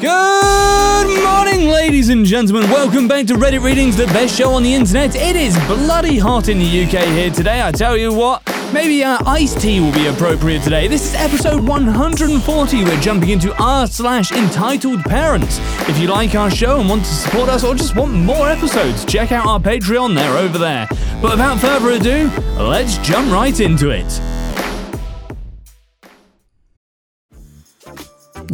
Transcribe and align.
Good 0.00 1.24
morning, 1.24 1.70
ladies 1.70 2.08
and 2.08 2.24
gentlemen. 2.24 2.70
Welcome 2.70 3.08
back 3.08 3.26
to 3.26 3.34
Reddit 3.34 3.64
Readings, 3.64 3.96
the 3.96 4.06
best 4.06 4.38
show 4.38 4.52
on 4.52 4.62
the 4.62 4.72
internet. 4.72 5.16
It 5.16 5.34
is 5.34 5.56
bloody 5.66 6.18
hot 6.18 6.48
in 6.48 6.60
the 6.60 6.84
UK 6.84 7.02
here 7.08 7.30
today. 7.30 7.60
I 7.66 7.72
tell 7.72 7.96
you 7.96 8.12
what, 8.12 8.40
maybe 8.72 9.02
uh, 9.02 9.18
iced 9.26 9.60
tea 9.60 9.80
will 9.80 9.92
be 9.92 10.06
appropriate 10.06 10.62
today. 10.62 10.86
This 10.86 11.04
is 11.04 11.14
episode 11.16 11.66
140. 11.66 12.84
We're 12.84 13.00
jumping 13.00 13.30
into 13.30 13.52
r 13.60 13.88
slash 13.88 14.30
entitled 14.30 15.02
parents. 15.02 15.58
If 15.88 15.98
you 15.98 16.06
like 16.06 16.36
our 16.36 16.48
show 16.50 16.78
and 16.78 16.88
want 16.88 17.04
to 17.04 17.12
support 17.12 17.48
us 17.48 17.64
or 17.64 17.74
just 17.74 17.96
want 17.96 18.12
more 18.12 18.48
episodes, 18.48 19.04
check 19.04 19.32
out 19.32 19.46
our 19.46 19.58
Patreon. 19.58 20.14
They're 20.14 20.38
over 20.38 20.58
there. 20.58 20.86
But 21.20 21.32
without 21.32 21.58
further 21.58 21.90
ado, 21.90 22.30
let's 22.56 22.98
jump 22.98 23.32
right 23.32 23.58
into 23.58 23.90
it. 23.90 24.20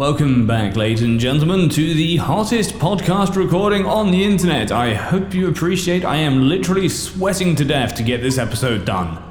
Welcome 0.00 0.46
back, 0.46 0.76
ladies 0.76 1.02
and 1.02 1.20
gentlemen, 1.20 1.68
to 1.68 1.92
the 1.92 2.16
hottest 2.16 2.76
podcast 2.76 3.36
recording 3.36 3.84
on 3.84 4.10
the 4.10 4.24
internet. 4.24 4.72
I 4.72 4.94
hope 4.94 5.34
you 5.34 5.46
appreciate 5.46 6.06
I 6.06 6.16
am 6.16 6.48
literally 6.48 6.88
sweating 6.88 7.54
to 7.56 7.66
death 7.66 7.96
to 7.96 8.02
get 8.02 8.22
this 8.22 8.38
episode 8.38 8.86
done. 8.86 9.22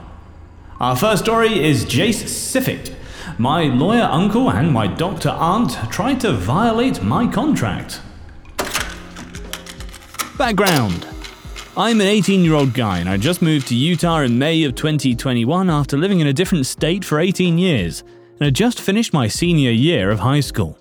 Our 0.80 0.96
first 0.96 1.24
story 1.24 1.64
is 1.64 1.86
Jace 1.86 2.22
Siffit. 2.22 2.94
My 3.40 3.64
lawyer 3.64 4.04
uncle 4.04 4.52
and 4.52 4.72
my 4.72 4.86
doctor 4.86 5.30
aunt 5.30 5.72
tried 5.92 6.20
to 6.20 6.34
violate 6.34 7.02
my 7.02 7.26
contract. 7.26 8.02
Background 10.38 11.08
I'm 11.76 12.00
an 12.00 12.06
18 12.06 12.44
year 12.44 12.54
old 12.54 12.76
guy 12.76 13.00
and 13.00 13.10
I 13.10 13.18
just 13.18 13.42
moved 13.42 13.70
to 13.70 13.76
Utah 13.76 14.20
in 14.20 14.38
May 14.38 14.64
of 14.66 14.76
2021 14.76 15.68
after 15.68 15.98
living 15.98 16.20
in 16.20 16.28
a 16.28 16.34
different 16.34 16.68
state 16.68 17.04
for 17.04 17.20
18 17.20 17.58
years 17.58 18.04
and 18.40 18.46
had 18.46 18.56
just 18.56 18.80
finished 18.80 19.14
my 19.14 19.28
senior 19.28 19.72
year 19.72 20.12
of 20.12 20.20
high 20.20 20.40
school. 20.40 20.78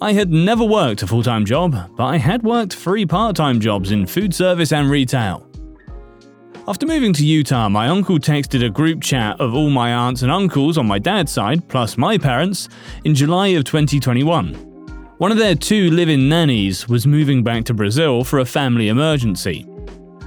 I 0.00 0.12
had 0.12 0.32
never 0.32 0.64
worked 0.64 1.02
a 1.02 1.06
full 1.06 1.22
time 1.22 1.44
job, 1.44 1.76
but 1.96 2.04
I 2.04 2.16
had 2.16 2.42
worked 2.42 2.74
three 2.74 3.06
part 3.06 3.36
time 3.36 3.60
jobs 3.60 3.92
in 3.92 4.06
food 4.06 4.34
service 4.34 4.72
and 4.72 4.90
retail. 4.90 5.48
After 6.66 6.86
moving 6.86 7.12
to 7.14 7.26
Utah, 7.26 7.68
my 7.68 7.88
uncle 7.88 8.18
texted 8.18 8.64
a 8.64 8.70
group 8.70 9.02
chat 9.02 9.40
of 9.40 9.54
all 9.54 9.70
my 9.70 9.92
aunts 9.92 10.22
and 10.22 10.30
uncles 10.30 10.78
on 10.78 10.86
my 10.86 10.98
dad's 10.98 11.32
side, 11.32 11.68
plus 11.68 11.98
my 11.98 12.18
parents, 12.18 12.68
in 13.04 13.14
July 13.14 13.48
of 13.48 13.64
2021. 13.64 14.54
One 15.18 15.32
of 15.32 15.38
their 15.38 15.54
two 15.54 15.90
live 15.90 16.08
in 16.08 16.28
nannies 16.28 16.88
was 16.88 17.06
moving 17.06 17.42
back 17.44 17.64
to 17.64 17.74
Brazil 17.74 18.24
for 18.24 18.40
a 18.40 18.44
family 18.44 18.88
emergency. 18.88 19.66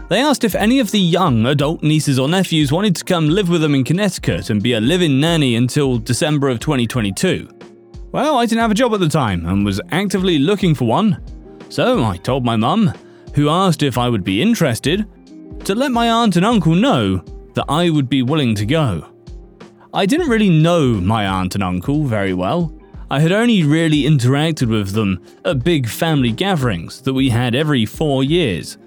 They 0.07 0.21
asked 0.21 0.43
if 0.43 0.53
any 0.53 0.79
of 0.79 0.91
the 0.91 0.99
young 0.99 1.47
adult 1.47 1.81
nieces 1.81 2.19
or 2.19 2.29
nephews 2.29 2.71
wanted 2.71 2.95
to 2.97 3.03
come 3.03 3.27
live 3.27 3.49
with 3.49 3.61
them 3.61 3.73
in 3.73 3.83
Connecticut 3.83 4.51
and 4.51 4.61
be 4.61 4.73
a 4.73 4.79
live 4.79 5.01
in 5.01 5.19
nanny 5.19 5.55
until 5.55 5.97
December 5.97 6.49
of 6.49 6.59
2022. 6.59 7.49
Well, 8.11 8.37
I 8.37 8.45
didn't 8.45 8.61
have 8.61 8.69
a 8.69 8.75
job 8.75 8.93
at 8.93 8.99
the 8.99 9.09
time 9.09 9.47
and 9.47 9.65
was 9.65 9.81
actively 9.89 10.37
looking 10.37 10.75
for 10.75 10.85
one, 10.85 11.23
so 11.69 12.03
I 12.03 12.17
told 12.17 12.45
my 12.45 12.55
mum, 12.55 12.93
who 13.33 13.49
asked 13.49 13.81
if 13.81 13.97
I 13.97 14.07
would 14.07 14.23
be 14.23 14.43
interested, 14.43 15.07
to 15.63 15.73
let 15.73 15.91
my 15.91 16.11
aunt 16.11 16.35
and 16.35 16.45
uncle 16.45 16.75
know 16.75 17.17
that 17.55 17.65
I 17.67 17.89
would 17.89 18.07
be 18.07 18.21
willing 18.21 18.53
to 18.55 18.65
go. 18.67 19.07
I 19.91 20.05
didn't 20.05 20.29
really 20.29 20.49
know 20.49 20.93
my 20.93 21.25
aunt 21.25 21.55
and 21.55 21.63
uncle 21.63 22.03
very 22.03 22.35
well. 22.35 22.71
I 23.09 23.21
had 23.21 23.31
only 23.31 23.63
really 23.63 24.03
interacted 24.03 24.69
with 24.69 24.91
them 24.91 25.19
at 25.43 25.63
big 25.63 25.87
family 25.87 26.31
gatherings 26.31 27.01
that 27.01 27.13
we 27.13 27.29
had 27.29 27.55
every 27.55 27.85
four 27.85 28.23
years 28.23 28.77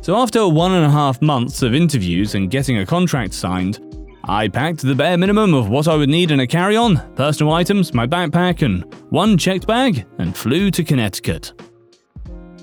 so 0.00 0.16
after 0.16 0.48
one 0.48 0.72
and 0.72 0.84
a 0.84 0.90
half 0.90 1.20
months 1.20 1.62
of 1.62 1.74
interviews 1.74 2.34
and 2.34 2.50
getting 2.50 2.78
a 2.78 2.86
contract 2.86 3.34
signed, 3.34 3.80
I 4.24 4.48
packed 4.48 4.82
the 4.82 4.94
bare 4.94 5.18
minimum 5.18 5.54
of 5.54 5.68
what 5.68 5.88
I 5.88 5.96
would 5.96 6.08
need 6.08 6.30
in 6.30 6.40
a 6.40 6.46
carry 6.46 6.76
on, 6.76 7.14
personal 7.14 7.52
items, 7.52 7.92
my 7.92 8.06
backpack, 8.06 8.62
and 8.62 8.84
one 9.10 9.36
checked 9.36 9.66
bag, 9.66 10.06
and 10.18 10.36
flew 10.36 10.70
to 10.70 10.84
Connecticut. 10.84 11.52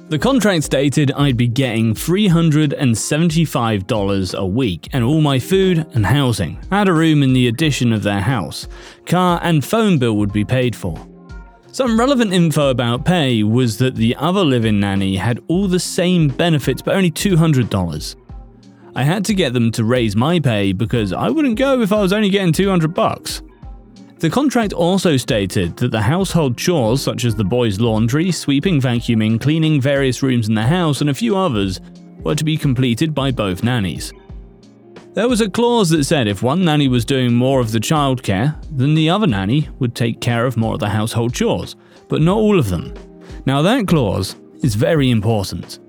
The 0.09 0.17
contract 0.17 0.63
stated 0.63 1.11
I'd 1.11 1.35
be 1.35 1.49
getting 1.49 1.93
$375 1.93 4.39
a 4.39 4.45
week 4.45 4.87
and 4.93 5.03
all 5.03 5.19
my 5.19 5.37
food 5.37 5.85
and 5.93 6.05
housing. 6.05 6.57
I 6.71 6.77
had 6.79 6.87
a 6.87 6.93
room 6.93 7.23
in 7.23 7.33
the 7.33 7.49
addition 7.49 7.91
of 7.91 8.03
their 8.03 8.21
house. 8.21 8.69
Car 9.05 9.41
and 9.43 9.65
phone 9.65 9.97
bill 9.97 10.15
would 10.15 10.31
be 10.31 10.45
paid 10.45 10.77
for. 10.77 10.95
Some 11.71 11.99
relevant 11.99 12.33
info 12.33 12.69
about 12.69 13.05
pay 13.05 13.43
was 13.43 13.77
that 13.77 13.95
the 13.95 14.15
other 14.15 14.43
live 14.43 14.65
in 14.65 14.79
nanny 14.79 15.17
had 15.17 15.43
all 15.47 15.67
the 15.67 15.79
same 15.79 16.27
benefits 16.27 16.81
but 16.81 16.95
only 16.95 17.11
$200. 17.11 18.15
I 18.95 19.03
had 19.03 19.23
to 19.25 19.35
get 19.35 19.53
them 19.53 19.71
to 19.73 19.83
raise 19.83 20.15
my 20.15 20.39
pay 20.39 20.71
because 20.71 21.13
I 21.13 21.29
wouldn't 21.29 21.59
go 21.59 21.81
if 21.81 21.91
I 21.91 22.01
was 22.01 22.13
only 22.13 22.29
getting 22.29 22.53
200 22.53 22.93
bucks. 22.93 23.43
The 24.19 24.29
contract 24.29 24.73
also 24.73 25.17
stated 25.17 25.77
that 25.77 25.91
the 25.91 26.01
household 26.01 26.57
chores 26.57 27.03
such 27.03 27.23
as 27.23 27.35
the 27.35 27.43
boys' 27.43 27.79
laundry, 27.79 28.31
sweeping, 28.31 28.81
vacuuming, 28.81 29.39
cleaning 29.39 29.79
various 29.79 30.23
rooms 30.23 30.47
in 30.47 30.55
the 30.55 30.63
house 30.63 31.01
and 31.01 31.11
a 31.11 31.13
few 31.13 31.37
others 31.37 31.79
were 32.23 32.33
to 32.33 32.43
be 32.43 32.57
completed 32.57 33.13
by 33.13 33.29
both 33.29 33.63
nannies. 33.63 34.13
There 35.17 35.27
was 35.27 35.41
a 35.41 35.49
clause 35.49 35.89
that 35.89 36.03
said 36.03 36.27
if 36.27 36.43
one 36.43 36.63
nanny 36.63 36.87
was 36.87 37.03
doing 37.03 37.33
more 37.33 37.59
of 37.59 37.71
the 37.71 37.79
childcare, 37.79 38.55
then 38.69 38.93
the 38.93 39.09
other 39.09 39.25
nanny 39.25 39.67
would 39.79 39.95
take 39.95 40.21
care 40.21 40.45
of 40.45 40.57
more 40.57 40.75
of 40.75 40.79
the 40.79 40.89
household 40.89 41.33
chores, 41.33 41.75
but 42.07 42.21
not 42.21 42.37
all 42.37 42.59
of 42.59 42.69
them. 42.69 42.93
Now, 43.47 43.63
that 43.63 43.87
clause 43.87 44.35
is 44.61 44.75
very 44.75 45.09
important. 45.09 45.79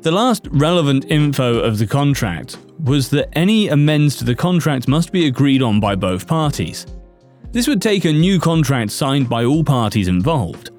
The 0.00 0.10
last 0.10 0.48
relevant 0.50 1.04
info 1.10 1.58
of 1.58 1.76
the 1.76 1.86
contract 1.86 2.56
was 2.82 3.10
that 3.10 3.28
any 3.36 3.68
amends 3.68 4.16
to 4.16 4.24
the 4.24 4.34
contract 4.34 4.88
must 4.88 5.12
be 5.12 5.26
agreed 5.26 5.60
on 5.60 5.78
by 5.78 5.94
both 5.94 6.26
parties. 6.26 6.86
This 7.52 7.68
would 7.68 7.82
take 7.82 8.06
a 8.06 8.12
new 8.14 8.40
contract 8.40 8.90
signed 8.90 9.28
by 9.28 9.44
all 9.44 9.62
parties 9.62 10.08
involved. 10.08 10.70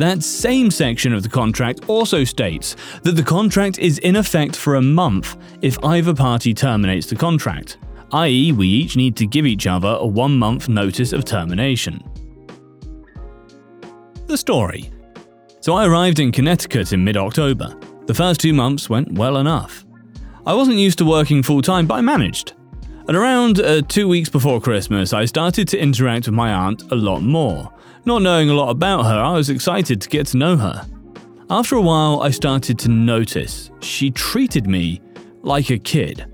That 0.00 0.22
same 0.22 0.70
section 0.70 1.12
of 1.12 1.22
the 1.22 1.28
contract 1.28 1.80
also 1.86 2.24
states 2.24 2.74
that 3.02 3.16
the 3.16 3.22
contract 3.22 3.78
is 3.78 3.98
in 3.98 4.16
effect 4.16 4.56
for 4.56 4.76
a 4.76 4.80
month 4.80 5.36
if 5.60 5.76
either 5.84 6.14
party 6.14 6.54
terminates 6.54 7.06
the 7.08 7.16
contract, 7.16 7.76
i.e., 8.12 8.50
we 8.52 8.66
each 8.66 8.96
need 8.96 9.14
to 9.16 9.26
give 9.26 9.44
each 9.44 9.66
other 9.66 9.98
a 10.00 10.06
one 10.06 10.38
month 10.38 10.70
notice 10.70 11.12
of 11.12 11.26
termination. 11.26 12.02
The 14.26 14.38
story. 14.38 14.90
So 15.60 15.74
I 15.74 15.86
arrived 15.86 16.18
in 16.18 16.32
Connecticut 16.32 16.94
in 16.94 17.04
mid 17.04 17.18
October. 17.18 17.78
The 18.06 18.14
first 18.14 18.40
two 18.40 18.54
months 18.54 18.88
went 18.88 19.12
well 19.12 19.36
enough. 19.36 19.84
I 20.46 20.54
wasn't 20.54 20.78
used 20.78 20.96
to 21.00 21.04
working 21.04 21.42
full 21.42 21.60
time, 21.60 21.86
but 21.86 21.96
I 21.96 22.00
managed. 22.00 22.54
And 23.06 23.18
around 23.18 23.60
uh, 23.60 23.82
two 23.82 24.08
weeks 24.08 24.30
before 24.30 24.62
Christmas, 24.62 25.12
I 25.12 25.26
started 25.26 25.68
to 25.68 25.78
interact 25.78 26.24
with 26.24 26.34
my 26.34 26.54
aunt 26.54 26.90
a 26.90 26.94
lot 26.94 27.20
more. 27.20 27.70
Not 28.04 28.22
knowing 28.22 28.48
a 28.50 28.54
lot 28.54 28.70
about 28.70 29.04
her, 29.04 29.18
I 29.18 29.32
was 29.32 29.50
excited 29.50 30.00
to 30.00 30.08
get 30.08 30.26
to 30.28 30.36
know 30.36 30.56
her. 30.56 30.86
After 31.50 31.76
a 31.76 31.80
while, 31.80 32.22
I 32.22 32.30
started 32.30 32.78
to 32.80 32.88
notice 32.88 33.70
she 33.80 34.10
treated 34.10 34.66
me 34.66 35.00
like 35.42 35.70
a 35.70 35.78
kid. 35.78 36.26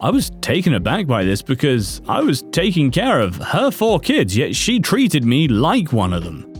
I 0.00 0.10
was 0.10 0.30
taken 0.40 0.74
aback 0.74 1.06
by 1.06 1.24
this 1.24 1.42
because 1.42 2.02
I 2.08 2.20
was 2.20 2.42
taking 2.52 2.90
care 2.90 3.20
of 3.20 3.36
her 3.36 3.70
four 3.70 4.00
kids, 4.00 4.36
yet 4.36 4.54
she 4.54 4.80
treated 4.80 5.24
me 5.24 5.48
like 5.48 5.92
one 5.92 6.12
of 6.12 6.24
them. 6.24 6.52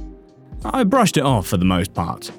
I 0.65 0.85
brushed 0.85 1.17
it 1.17 1.25
off 1.25 1.47
for 1.47 1.57
the 1.57 1.65
most 1.65 1.93
part. 1.93 2.31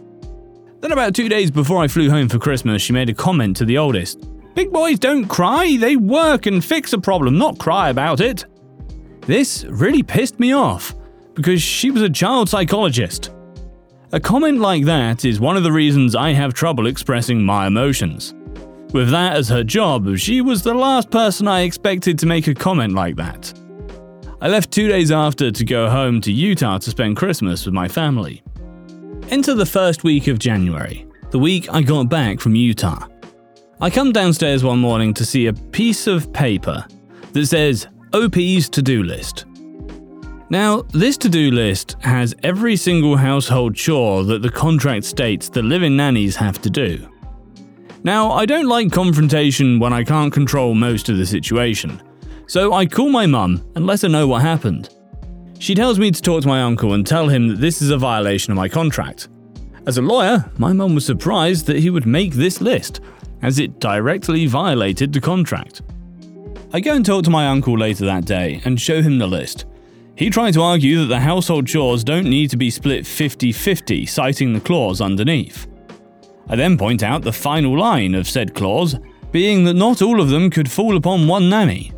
Then, 0.79 0.91
about 0.91 1.15
two 1.15 1.27
days 1.27 1.51
before 1.51 1.81
I 1.83 1.87
flew 1.87 2.09
home 2.09 2.29
for 2.29 2.39
Christmas, 2.39 2.81
she 2.81 2.93
made 2.93 3.09
a 3.09 3.13
comment 3.13 3.57
to 3.57 3.65
the 3.65 3.77
oldest 3.77 4.25
Big 4.57 4.71
boys 4.71 4.97
don't 4.97 5.27
cry, 5.27 5.77
they 5.77 5.95
work 5.97 6.47
and 6.47 6.65
fix 6.65 6.91
a 6.91 6.97
problem, 6.97 7.37
not 7.37 7.59
cry 7.59 7.89
about 7.89 8.19
it. 8.19 8.43
This 9.21 9.65
really 9.65 10.01
pissed 10.01 10.39
me 10.39 10.51
off 10.51 10.95
because 11.37 11.61
she 11.61 11.91
was 11.91 12.01
a 12.01 12.09
child 12.09 12.49
psychologist. 12.49 13.31
A 14.11 14.19
comment 14.19 14.59
like 14.59 14.85
that 14.85 15.23
is 15.23 15.39
one 15.39 15.55
of 15.55 15.63
the 15.63 15.71
reasons 15.71 16.15
I 16.15 16.31
have 16.31 16.53
trouble 16.53 16.87
expressing 16.87 17.43
my 17.43 17.67
emotions. 17.67 18.33
With 18.91 19.11
that 19.11 19.35
as 19.35 19.47
her 19.49 19.63
job, 19.63 20.17
she 20.17 20.41
was 20.41 20.63
the 20.63 20.73
last 20.73 21.11
person 21.11 21.47
I 21.47 21.61
expected 21.61 22.17
to 22.19 22.25
make 22.25 22.47
a 22.47 22.55
comment 22.55 22.93
like 22.93 23.17
that. 23.17 23.53
I 24.41 24.47
left 24.47 24.71
two 24.71 24.87
days 24.87 25.11
after 25.11 25.51
to 25.51 25.65
go 25.65 25.89
home 25.89 26.21
to 26.21 26.31
Utah 26.31 26.79
to 26.79 26.89
spend 26.89 27.17
Christmas 27.17 27.65
with 27.65 27.73
my 27.73 27.87
family. 27.87 28.41
Enter 29.29 29.53
the 29.53 29.65
first 29.65 30.03
week 30.03 30.27
of 30.27 30.39
January, 30.39 31.05
the 31.31 31.39
week 31.39 31.71
I 31.71 31.81
got 31.81 32.09
back 32.09 32.39
from 32.39 32.55
Utah. 32.55 33.07
I 33.79 33.89
come 33.91 34.11
downstairs 34.11 34.63
one 34.63 34.79
morning 34.79 35.13
to 35.15 35.25
see 35.25 35.47
a 35.47 35.53
piece 35.53 36.07
of 36.07 36.33
paper 36.33 36.83
that 37.33 37.45
says 37.45 37.87
OP's 38.13 38.69
to 38.69 38.81
do 38.81 39.03
list. 39.03 39.46
Now, 40.49 40.83
this 40.93 41.17
to 41.17 41.29
do 41.29 41.51
list 41.51 41.97
has 41.99 42.33
every 42.41 42.77
single 42.77 43.17
household 43.17 43.75
chore 43.75 44.23
that 44.23 44.41
the 44.41 44.49
contract 44.49 45.03
states 45.03 45.49
the 45.49 45.61
living 45.61 45.97
nannies 45.97 46.37
have 46.37 46.61
to 46.61 46.69
do. 46.69 47.05
Now, 48.03 48.31
I 48.31 48.45
don't 48.45 48.67
like 48.67 48.91
confrontation 48.91 49.77
when 49.77 49.91
I 49.91 50.05
can't 50.05 50.31
control 50.31 50.73
most 50.73 51.09
of 51.09 51.17
the 51.17 51.25
situation, 51.25 52.01
so 52.47 52.71
I 52.71 52.85
call 52.85 53.09
my 53.09 53.25
mum 53.25 53.61
and 53.75 53.85
let 53.85 54.03
her 54.03 54.09
know 54.09 54.25
what 54.25 54.41
happened. 54.41 54.89
She 55.59 55.75
tells 55.75 55.99
me 55.99 56.11
to 56.11 56.21
talk 56.21 56.43
to 56.43 56.47
my 56.47 56.61
uncle 56.61 56.93
and 56.93 57.05
tell 57.05 57.27
him 57.27 57.49
that 57.49 57.59
this 57.59 57.81
is 57.81 57.89
a 57.89 57.97
violation 57.97 58.51
of 58.51 58.57
my 58.57 58.69
contract. 58.69 59.27
As 59.85 59.97
a 59.97 60.01
lawyer, 60.01 60.49
my 60.57 60.71
mum 60.71 60.95
was 60.95 61.05
surprised 61.05 61.65
that 61.65 61.79
he 61.79 61.89
would 61.89 62.05
make 62.05 62.33
this 62.33 62.61
list, 62.61 63.01
as 63.41 63.59
it 63.59 63.79
directly 63.79 64.45
violated 64.45 65.11
the 65.11 65.19
contract. 65.19 65.81
I 66.71 66.79
go 66.79 66.93
and 66.93 67.05
talk 67.05 67.25
to 67.25 67.29
my 67.29 67.47
uncle 67.47 67.77
later 67.77 68.05
that 68.05 68.25
day 68.25 68.61
and 68.63 68.79
show 68.79 69.01
him 69.01 69.17
the 69.17 69.27
list. 69.27 69.65
He 70.17 70.31
tried 70.31 70.55
to 70.55 70.63
argue 70.63 71.01
that 71.01 71.05
the 71.05 71.19
household 71.19 71.67
chores 71.67 72.03
don't 72.03 72.27
need 72.27 72.49
to 72.49 72.57
be 72.57 72.71
split 72.71 73.05
50 73.05 73.51
50, 73.51 74.05
citing 74.07 74.51
the 74.51 74.59
clause 74.59 74.99
underneath. 74.99 75.67
I 76.49 76.55
then 76.55 76.75
point 76.75 77.03
out 77.03 77.21
the 77.21 77.31
final 77.31 77.77
line 77.77 78.15
of 78.15 78.27
said 78.27 78.55
clause, 78.55 78.95
being 79.31 79.63
that 79.65 79.75
not 79.75 80.01
all 80.01 80.19
of 80.19 80.29
them 80.29 80.49
could 80.49 80.71
fall 80.71 80.97
upon 80.97 81.27
one 81.27 81.49
nanny. 81.49 81.91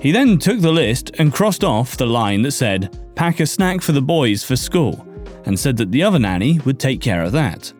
He 0.00 0.10
then 0.10 0.38
took 0.38 0.60
the 0.60 0.72
list 0.72 1.12
and 1.20 1.32
crossed 1.32 1.62
off 1.62 1.96
the 1.96 2.06
line 2.06 2.42
that 2.42 2.52
said, 2.52 2.98
pack 3.14 3.38
a 3.38 3.46
snack 3.46 3.82
for 3.82 3.92
the 3.92 4.02
boys 4.02 4.42
for 4.42 4.56
school, 4.56 5.06
and 5.44 5.56
said 5.58 5.76
that 5.76 5.92
the 5.92 6.02
other 6.02 6.18
nanny 6.18 6.58
would 6.64 6.80
take 6.80 7.00
care 7.00 7.22
of 7.22 7.32
that. 7.32 7.72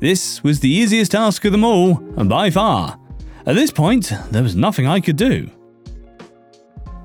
This 0.00 0.42
was 0.42 0.58
the 0.58 0.68
easiest 0.68 1.12
task 1.12 1.44
of 1.44 1.52
them 1.52 1.62
all, 1.62 1.98
and 2.16 2.28
by 2.28 2.50
far. 2.50 2.98
At 3.46 3.54
this 3.54 3.70
point, 3.70 4.12
there 4.32 4.42
was 4.42 4.56
nothing 4.56 4.88
I 4.88 4.98
could 4.98 5.16
do. 5.16 5.50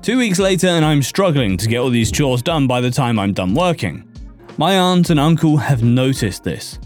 Two 0.02 0.16
weeks 0.16 0.38
later, 0.38 0.68
and 0.68 0.82
I'm 0.82 1.02
struggling 1.02 1.58
to 1.58 1.68
get 1.68 1.76
all 1.76 1.90
these 1.90 2.10
chores 2.10 2.40
done 2.40 2.66
by 2.66 2.80
the 2.80 2.90
time 2.90 3.18
I'm 3.18 3.34
done 3.34 3.52
working. 3.52 4.08
My 4.56 4.78
aunt 4.78 5.10
and 5.10 5.20
uncle 5.20 5.58
have 5.58 5.82
noticed 5.82 6.42
this. 6.42 6.78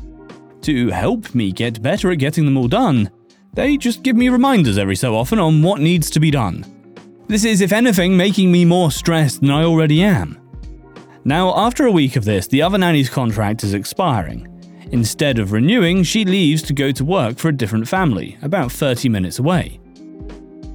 To 0.62 0.88
help 0.88 1.32
me 1.32 1.52
get 1.52 1.80
better 1.80 2.10
at 2.10 2.18
getting 2.18 2.44
them 2.44 2.56
all 2.56 2.66
done, 2.66 3.08
they 3.52 3.76
just 3.76 4.02
give 4.02 4.16
me 4.16 4.30
reminders 4.30 4.78
every 4.78 4.96
so 4.96 5.14
often 5.14 5.38
on 5.38 5.62
what 5.62 5.80
needs 5.80 6.10
to 6.10 6.18
be 6.18 6.32
done. 6.32 6.66
This 7.28 7.44
is, 7.44 7.60
if 7.60 7.72
anything, 7.72 8.16
making 8.16 8.50
me 8.50 8.64
more 8.64 8.90
stressed 8.90 9.42
than 9.42 9.50
I 9.50 9.62
already 9.62 10.02
am. 10.02 10.40
Now, 11.24 11.56
after 11.56 11.86
a 11.86 11.92
week 11.92 12.16
of 12.16 12.24
this, 12.24 12.48
the 12.48 12.62
other 12.62 12.78
nanny's 12.78 13.08
contract 13.08 13.62
is 13.62 13.74
expiring. 13.74 14.48
Instead 14.90 15.38
of 15.38 15.52
renewing, 15.52 16.02
she 16.02 16.24
leaves 16.24 16.62
to 16.62 16.72
go 16.72 16.90
to 16.90 17.04
work 17.04 17.38
for 17.38 17.48
a 17.48 17.56
different 17.56 17.86
family, 17.86 18.36
about 18.42 18.72
30 18.72 19.08
minutes 19.08 19.38
away. 19.38 19.78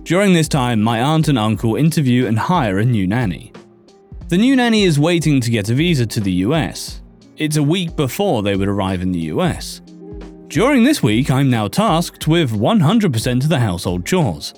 During 0.10 0.34
this 0.34 0.48
time, 0.48 0.82
my 0.82 1.00
aunt 1.04 1.28
and 1.28 1.38
uncle 1.38 1.76
interview 1.76 2.26
and 2.26 2.40
hire 2.40 2.80
a 2.80 2.84
new 2.84 3.06
nanny. 3.06 3.54
The 4.30 4.40
new 4.40 4.56
nanny 4.56 4.82
is 4.82 5.00
waiting 5.00 5.40
to 5.40 5.52
get 5.52 5.70
a 5.70 5.76
visa 5.76 6.08
to 6.08 6.20
the 6.20 6.32
US. 6.48 7.04
It's 7.38 7.58
a 7.58 7.62
week 7.62 7.96
before 7.96 8.42
they 8.42 8.56
would 8.56 8.68
arrive 8.68 9.04
in 9.04 9.12
the 9.12 9.30
US. 9.34 9.82
During 10.48 10.84
this 10.84 11.04
week, 11.04 11.30
I'm 11.30 11.52
now 11.52 11.68
tasked 11.68 12.28
with 12.28 12.50
100% 12.50 13.44
of 13.44 13.50
the 13.50 13.60
household 13.60 14.04
chores. 14.04 14.56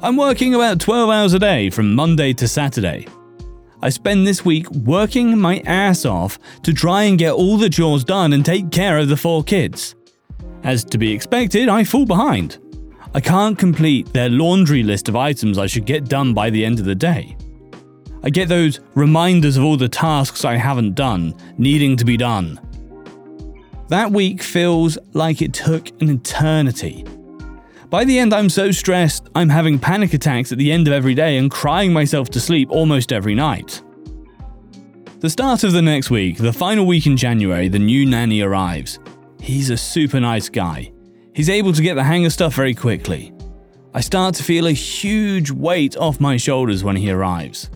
I'm 0.00 0.16
working 0.16 0.54
about 0.54 0.78
12 0.78 1.10
hours 1.10 1.34
a 1.34 1.40
day 1.40 1.70
from 1.70 1.92
Monday 1.92 2.32
to 2.32 2.46
Saturday. 2.46 3.08
I 3.82 3.88
spend 3.88 4.24
this 4.24 4.44
week 4.44 4.70
working 4.70 5.36
my 5.36 5.58
ass 5.66 6.04
off 6.04 6.38
to 6.62 6.72
try 6.72 7.02
and 7.02 7.18
get 7.18 7.32
all 7.32 7.56
the 7.56 7.68
chores 7.68 8.04
done 8.04 8.32
and 8.32 8.46
take 8.46 8.70
care 8.70 9.00
of 9.00 9.08
the 9.08 9.16
four 9.16 9.42
kids. 9.42 9.96
As 10.62 10.84
to 10.84 10.98
be 10.98 11.10
expected, 11.10 11.68
I 11.68 11.82
fall 11.82 12.06
behind. 12.06 12.58
I 13.14 13.20
can't 13.20 13.56
complete 13.56 14.12
their 14.12 14.28
laundry 14.28 14.82
list 14.82 15.08
of 15.08 15.14
items 15.14 15.56
I 15.56 15.66
should 15.66 15.86
get 15.86 16.06
done 16.06 16.34
by 16.34 16.50
the 16.50 16.64
end 16.64 16.80
of 16.80 16.84
the 16.84 16.96
day. 16.96 17.36
I 18.24 18.30
get 18.30 18.48
those 18.48 18.80
reminders 18.94 19.56
of 19.56 19.64
all 19.64 19.76
the 19.76 19.88
tasks 19.88 20.44
I 20.44 20.56
haven't 20.56 20.94
done, 20.94 21.34
needing 21.56 21.96
to 21.98 22.04
be 22.04 22.16
done. 22.16 22.58
That 23.88 24.10
week 24.10 24.42
feels 24.42 24.98
like 25.12 25.42
it 25.42 25.52
took 25.52 25.90
an 26.00 26.08
eternity. 26.08 27.04
By 27.90 28.04
the 28.04 28.18
end, 28.18 28.34
I'm 28.34 28.48
so 28.48 28.72
stressed, 28.72 29.28
I'm 29.36 29.50
having 29.50 29.78
panic 29.78 30.14
attacks 30.14 30.50
at 30.50 30.58
the 30.58 30.72
end 30.72 30.88
of 30.88 30.94
every 30.94 31.14
day 31.14 31.36
and 31.36 31.50
crying 31.50 31.92
myself 31.92 32.30
to 32.30 32.40
sleep 32.40 32.70
almost 32.70 33.12
every 33.12 33.34
night. 33.34 33.82
The 35.20 35.30
start 35.30 35.62
of 35.62 35.72
the 35.72 35.82
next 35.82 36.10
week, 36.10 36.38
the 36.38 36.52
final 36.52 36.86
week 36.86 37.06
in 37.06 37.16
January, 37.16 37.68
the 37.68 37.78
new 37.78 38.06
nanny 38.06 38.40
arrives. 38.40 38.98
He's 39.38 39.70
a 39.70 39.76
super 39.76 40.18
nice 40.18 40.48
guy. 40.48 40.93
He's 41.34 41.50
able 41.50 41.72
to 41.72 41.82
get 41.82 41.94
the 41.94 42.04
hang 42.04 42.24
of 42.24 42.32
stuff 42.32 42.54
very 42.54 42.74
quickly. 42.74 43.32
I 43.92 44.00
start 44.00 44.36
to 44.36 44.44
feel 44.44 44.68
a 44.68 44.72
huge 44.72 45.50
weight 45.50 45.96
off 45.96 46.20
my 46.20 46.36
shoulders 46.36 46.84
when 46.84 46.94
he 46.94 47.10
arrives. 47.10 47.70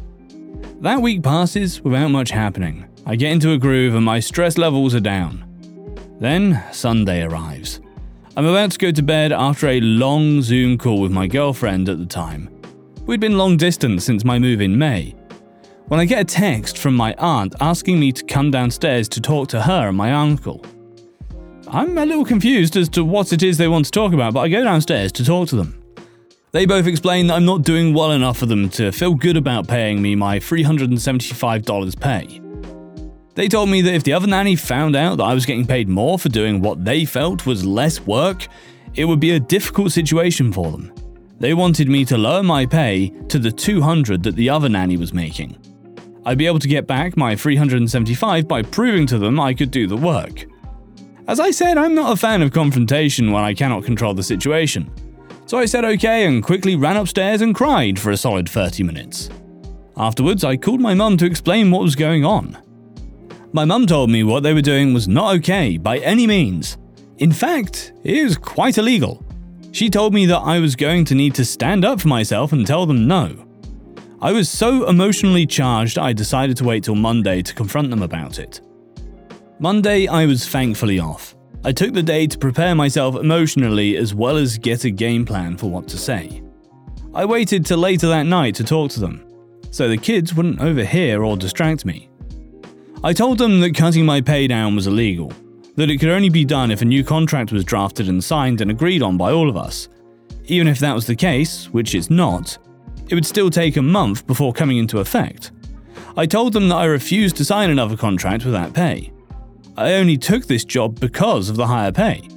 That 0.80 1.02
week 1.02 1.24
passes 1.24 1.82
without 1.82 2.12
much 2.12 2.30
happening. 2.30 2.86
I 3.04 3.16
get 3.16 3.32
into 3.32 3.50
a 3.50 3.58
groove 3.58 3.96
and 3.96 4.04
my 4.04 4.20
stress 4.20 4.58
levels 4.58 4.94
are 4.94 5.00
down. 5.00 5.44
Then 6.20 6.62
Sunday 6.72 7.24
arrives. 7.24 7.80
I'm 8.36 8.46
about 8.46 8.70
to 8.70 8.78
go 8.78 8.92
to 8.92 9.02
bed 9.02 9.32
after 9.32 9.66
a 9.66 9.80
long 9.80 10.40
Zoom 10.40 10.78
call 10.78 11.00
with 11.00 11.10
my 11.10 11.26
girlfriend 11.26 11.88
at 11.88 11.98
the 11.98 12.06
time. 12.06 12.48
We'd 13.06 13.18
been 13.18 13.38
long 13.38 13.56
distance 13.56 14.04
since 14.04 14.24
my 14.24 14.38
move 14.38 14.60
in 14.60 14.78
May. 14.78 15.16
When 15.88 15.98
I 15.98 16.04
get 16.04 16.20
a 16.20 16.24
text 16.24 16.78
from 16.78 16.94
my 16.94 17.12
aunt 17.18 17.56
asking 17.60 17.98
me 17.98 18.12
to 18.12 18.22
come 18.22 18.52
downstairs 18.52 19.08
to 19.08 19.20
talk 19.20 19.48
to 19.48 19.62
her 19.62 19.88
and 19.88 19.96
my 19.96 20.12
uncle. 20.12 20.64
I'm 21.70 21.98
a 21.98 22.06
little 22.06 22.24
confused 22.24 22.78
as 22.78 22.88
to 22.90 23.04
what 23.04 23.30
it 23.30 23.42
is 23.42 23.58
they 23.58 23.68
want 23.68 23.84
to 23.84 23.90
talk 23.90 24.14
about, 24.14 24.32
but 24.32 24.40
I 24.40 24.48
go 24.48 24.64
downstairs 24.64 25.12
to 25.12 25.24
talk 25.24 25.48
to 25.48 25.56
them. 25.56 25.78
They 26.52 26.64
both 26.64 26.86
explain 26.86 27.26
that 27.26 27.34
I'm 27.34 27.44
not 27.44 27.62
doing 27.62 27.92
well 27.92 28.12
enough 28.12 28.38
for 28.38 28.46
them 28.46 28.70
to 28.70 28.90
feel 28.90 29.14
good 29.14 29.36
about 29.36 29.68
paying 29.68 30.00
me 30.00 30.14
my 30.14 30.38
$375 30.38 32.00
pay. 32.00 32.40
They 33.34 33.48
told 33.48 33.68
me 33.68 33.82
that 33.82 33.92
if 33.92 34.02
the 34.02 34.14
other 34.14 34.26
nanny 34.26 34.56
found 34.56 34.96
out 34.96 35.18
that 35.18 35.24
I 35.24 35.34
was 35.34 35.44
getting 35.44 35.66
paid 35.66 35.90
more 35.90 36.18
for 36.18 36.30
doing 36.30 36.62
what 36.62 36.86
they 36.86 37.04
felt 37.04 37.44
was 37.44 37.66
less 37.66 38.00
work, 38.00 38.48
it 38.94 39.04
would 39.04 39.20
be 39.20 39.32
a 39.32 39.40
difficult 39.40 39.92
situation 39.92 40.50
for 40.50 40.70
them. 40.70 40.90
They 41.38 41.52
wanted 41.52 41.90
me 41.90 42.06
to 42.06 42.16
lower 42.16 42.42
my 42.42 42.64
pay 42.64 43.10
to 43.28 43.38
the 43.38 43.52
200 43.52 44.22
that 44.22 44.36
the 44.36 44.48
other 44.48 44.70
nanny 44.70 44.96
was 44.96 45.12
making. 45.12 45.58
I'd 46.24 46.38
be 46.38 46.46
able 46.46 46.60
to 46.60 46.68
get 46.68 46.86
back 46.86 47.14
my 47.16 47.36
375 47.36 48.48
by 48.48 48.62
proving 48.62 49.06
to 49.08 49.18
them 49.18 49.38
I 49.38 49.52
could 49.52 49.70
do 49.70 49.86
the 49.86 49.96
work. 49.98 50.46
As 51.28 51.40
I 51.40 51.50
said, 51.50 51.76
I'm 51.76 51.94
not 51.94 52.10
a 52.10 52.16
fan 52.16 52.40
of 52.40 52.52
confrontation 52.52 53.32
when 53.32 53.44
I 53.44 53.52
cannot 53.52 53.84
control 53.84 54.14
the 54.14 54.22
situation. 54.22 54.90
So 55.44 55.58
I 55.58 55.66
said 55.66 55.84
okay 55.84 56.24
and 56.24 56.42
quickly 56.42 56.74
ran 56.74 56.96
upstairs 56.96 57.42
and 57.42 57.54
cried 57.54 58.00
for 58.00 58.10
a 58.10 58.16
solid 58.16 58.48
30 58.48 58.82
minutes. 58.82 59.28
Afterwards, 59.98 60.42
I 60.42 60.56
called 60.56 60.80
my 60.80 60.94
mum 60.94 61.18
to 61.18 61.26
explain 61.26 61.70
what 61.70 61.82
was 61.82 61.94
going 61.94 62.24
on. 62.24 62.56
My 63.52 63.66
mum 63.66 63.86
told 63.86 64.08
me 64.08 64.24
what 64.24 64.42
they 64.42 64.54
were 64.54 64.62
doing 64.62 64.94
was 64.94 65.06
not 65.06 65.36
okay 65.36 65.76
by 65.76 65.98
any 65.98 66.26
means. 66.26 66.78
In 67.18 67.32
fact, 67.32 67.92
it 68.04 68.24
was 68.24 68.38
quite 68.38 68.78
illegal. 68.78 69.22
She 69.72 69.90
told 69.90 70.14
me 70.14 70.24
that 70.26 70.38
I 70.38 70.60
was 70.60 70.76
going 70.76 71.04
to 71.06 71.14
need 71.14 71.34
to 71.34 71.44
stand 71.44 71.84
up 71.84 72.00
for 72.00 72.08
myself 72.08 72.52
and 72.52 72.66
tell 72.66 72.86
them 72.86 73.06
no. 73.06 73.46
I 74.22 74.32
was 74.32 74.48
so 74.48 74.88
emotionally 74.88 75.44
charged, 75.44 75.98
I 75.98 76.14
decided 76.14 76.56
to 76.56 76.64
wait 76.64 76.84
till 76.84 76.94
Monday 76.94 77.42
to 77.42 77.54
confront 77.54 77.90
them 77.90 78.02
about 78.02 78.38
it. 78.38 78.62
Monday, 79.60 80.06
I 80.06 80.24
was 80.24 80.48
thankfully 80.48 81.00
off. 81.00 81.34
I 81.64 81.72
took 81.72 81.92
the 81.92 82.02
day 82.02 82.28
to 82.28 82.38
prepare 82.38 82.76
myself 82.76 83.16
emotionally 83.16 83.96
as 83.96 84.14
well 84.14 84.36
as 84.36 84.56
get 84.56 84.84
a 84.84 84.90
game 84.90 85.26
plan 85.26 85.56
for 85.56 85.68
what 85.68 85.88
to 85.88 85.98
say. 85.98 86.42
I 87.12 87.24
waited 87.24 87.66
till 87.66 87.78
later 87.78 88.06
that 88.06 88.26
night 88.26 88.54
to 88.56 88.64
talk 88.64 88.92
to 88.92 89.00
them, 89.00 89.26
so 89.72 89.88
the 89.88 89.96
kids 89.96 90.32
wouldn't 90.32 90.60
overhear 90.60 91.24
or 91.24 91.36
distract 91.36 91.84
me. 91.84 92.08
I 93.02 93.12
told 93.12 93.38
them 93.38 93.58
that 93.58 93.74
cutting 93.74 94.06
my 94.06 94.20
pay 94.20 94.46
down 94.46 94.76
was 94.76 94.86
illegal, 94.86 95.32
that 95.74 95.90
it 95.90 95.98
could 95.98 96.10
only 96.10 96.28
be 96.28 96.44
done 96.44 96.70
if 96.70 96.82
a 96.82 96.84
new 96.84 97.02
contract 97.02 97.50
was 97.50 97.64
drafted 97.64 98.08
and 98.08 98.22
signed 98.22 98.60
and 98.60 98.70
agreed 98.70 99.02
on 99.02 99.16
by 99.16 99.32
all 99.32 99.48
of 99.48 99.56
us. 99.56 99.88
Even 100.44 100.68
if 100.68 100.78
that 100.78 100.94
was 100.94 101.08
the 101.08 101.16
case, 101.16 101.66
which 101.72 101.96
it's 101.96 102.10
not, 102.10 102.58
it 103.08 103.16
would 103.16 103.26
still 103.26 103.50
take 103.50 103.76
a 103.76 103.82
month 103.82 104.24
before 104.24 104.52
coming 104.52 104.76
into 104.76 105.00
effect. 105.00 105.50
I 106.16 106.26
told 106.26 106.52
them 106.52 106.68
that 106.68 106.76
I 106.76 106.84
refused 106.84 107.36
to 107.38 107.44
sign 107.44 107.70
another 107.70 107.96
contract 107.96 108.44
without 108.44 108.72
pay. 108.72 109.12
I 109.78 109.94
only 109.94 110.18
took 110.18 110.46
this 110.46 110.64
job 110.64 110.98
because 110.98 111.48
of 111.48 111.54
the 111.54 111.68
higher 111.68 111.92
pay. 111.92 112.28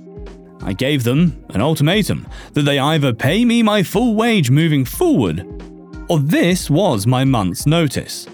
I 0.62 0.74
gave 0.74 1.04
them 1.04 1.44
an 1.50 1.60
ultimatum 1.60 2.28
that 2.54 2.62
they 2.62 2.78
either 2.78 3.14
pay 3.14 3.46
me 3.46 3.64
my 3.64 3.82
full 3.82 4.14
wage 4.14 4.52
moving 4.52 4.86
forward, 4.86 5.40
or 6.08 6.20
this 6.20 6.70
was 6.70 7.08
my 7.08 7.26
month's 7.26 7.66
notice. 7.66 8.28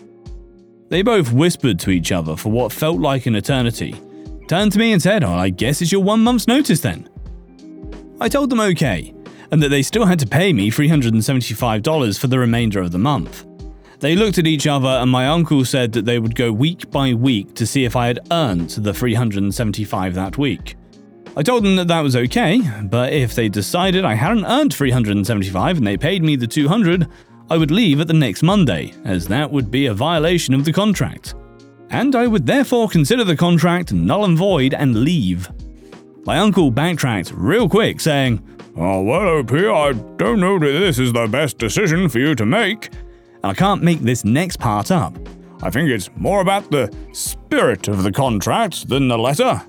They 0.89 1.03
both 1.03 1.31
whispered 1.31 1.79
to 1.79 1.89
each 1.89 2.11
other 2.11 2.35
for 2.35 2.49
what 2.49 2.73
felt 2.73 2.99
like 2.99 3.27
an 3.27 3.35
eternity, 3.35 3.95
turned 4.49 4.73
to 4.73 4.79
me 4.79 4.91
and 4.91 5.01
said, 5.01 5.23
Oh, 5.23 5.35
I 5.35 5.51
guess 5.51 5.81
it's 5.81 5.93
your 5.93 6.03
one 6.03 6.19
month's 6.21 6.49
notice 6.49 6.81
then. 6.81 7.07
I 8.19 8.27
told 8.27 8.49
them 8.49 8.59
okay, 8.59 9.15
and 9.51 9.63
that 9.63 9.69
they 9.69 9.83
still 9.83 10.05
had 10.05 10.19
to 10.19 10.27
pay 10.27 10.51
me 10.51 10.69
$375 10.69 12.19
for 12.19 12.27
the 12.27 12.39
remainder 12.39 12.81
of 12.81 12.91
the 12.91 12.99
month. 12.99 13.47
They 14.00 14.16
looked 14.16 14.38
at 14.38 14.46
each 14.46 14.68
other, 14.68 14.88
and 14.88 15.10
my 15.10 15.27
uncle 15.27 15.66
said 15.66 15.92
that 15.94 16.06
they 16.06 16.20
would 16.20 16.36
go 16.36 16.51
week 16.51 16.92
by 16.92 17.16
week 17.16 17.56
to 17.56 17.66
see 17.66 17.84
if 17.84 17.96
I 17.96 18.08
had 18.08 18.20
earned 18.32 18.70
the 18.70 18.94
375 18.94 20.13
that 20.13 20.38
week. 20.38 20.75
I 21.36 21.42
told 21.42 21.63
them 21.63 21.75
that 21.77 21.88
that 21.88 22.01
was 22.01 22.16
okay, 22.16 22.62
but 22.84 23.12
if 23.12 23.34
they 23.34 23.50
decided 23.50 24.06
I 24.06 24.13
hadn't 24.13 24.46
earned 24.46 24.74
375 24.74 25.77
and 25.77 25.88
they 25.88 25.98
paid 25.98 26.24
me 26.24 26.36
the 26.36 26.48
200, 26.48 27.08
I 27.50 27.58
would 27.58 27.72
leave 27.72 28.00
at 28.00 28.08
the 28.08 28.13
next 28.13 28.44
Monday, 28.44 28.94
as 29.04 29.27
that 29.27 29.51
would 29.51 29.72
be 29.72 29.88
a 29.88 29.94
violation 29.94 30.54
of 30.54 30.66
the 30.66 30.74
contract. 30.74 31.34
And 31.89 32.16
I 32.16 32.27
would 32.27 32.46
therefore 32.46 32.89
consider 32.89 33.24
the 33.24 33.38
contract 33.38 33.94
null 33.94 34.25
and 34.25 34.38
void 34.38 34.74
and 34.74 35.04
leave. 35.04 35.50
My 36.25 36.39
uncle 36.39 36.70
backtracked 36.70 37.32
real 37.34 37.70
quick, 37.70 38.00
saying, 38.00 38.44
Oh, 38.75 39.01
well, 39.01 39.39
OP, 39.39 39.54
I 39.54 39.94
don't 40.18 40.39
know 40.39 40.60
that 40.60 40.72
this 40.72 41.00
is 41.00 41.13
the 41.13 41.25
best 41.25 41.58
decision 41.58 42.10
for 42.10 42.20
you 42.20 42.36
to 42.36 42.46
make. 42.46 42.89
And 43.48 43.56
I 43.56 43.58
can't 43.58 43.82
make 43.82 44.01
this 44.01 44.25
next 44.25 44.58
part 44.58 44.92
up. 44.92 45.18
I 45.62 45.70
think 45.70 45.89
it's 45.89 46.10
more 46.18 46.42
about 46.42 46.70
the 46.70 46.94
spirit 47.13 47.88
of 47.88 48.04
the 48.04 48.12
contract 48.12 48.89
than 48.89 49.08
the 49.08 49.18
letter. 49.18 49.62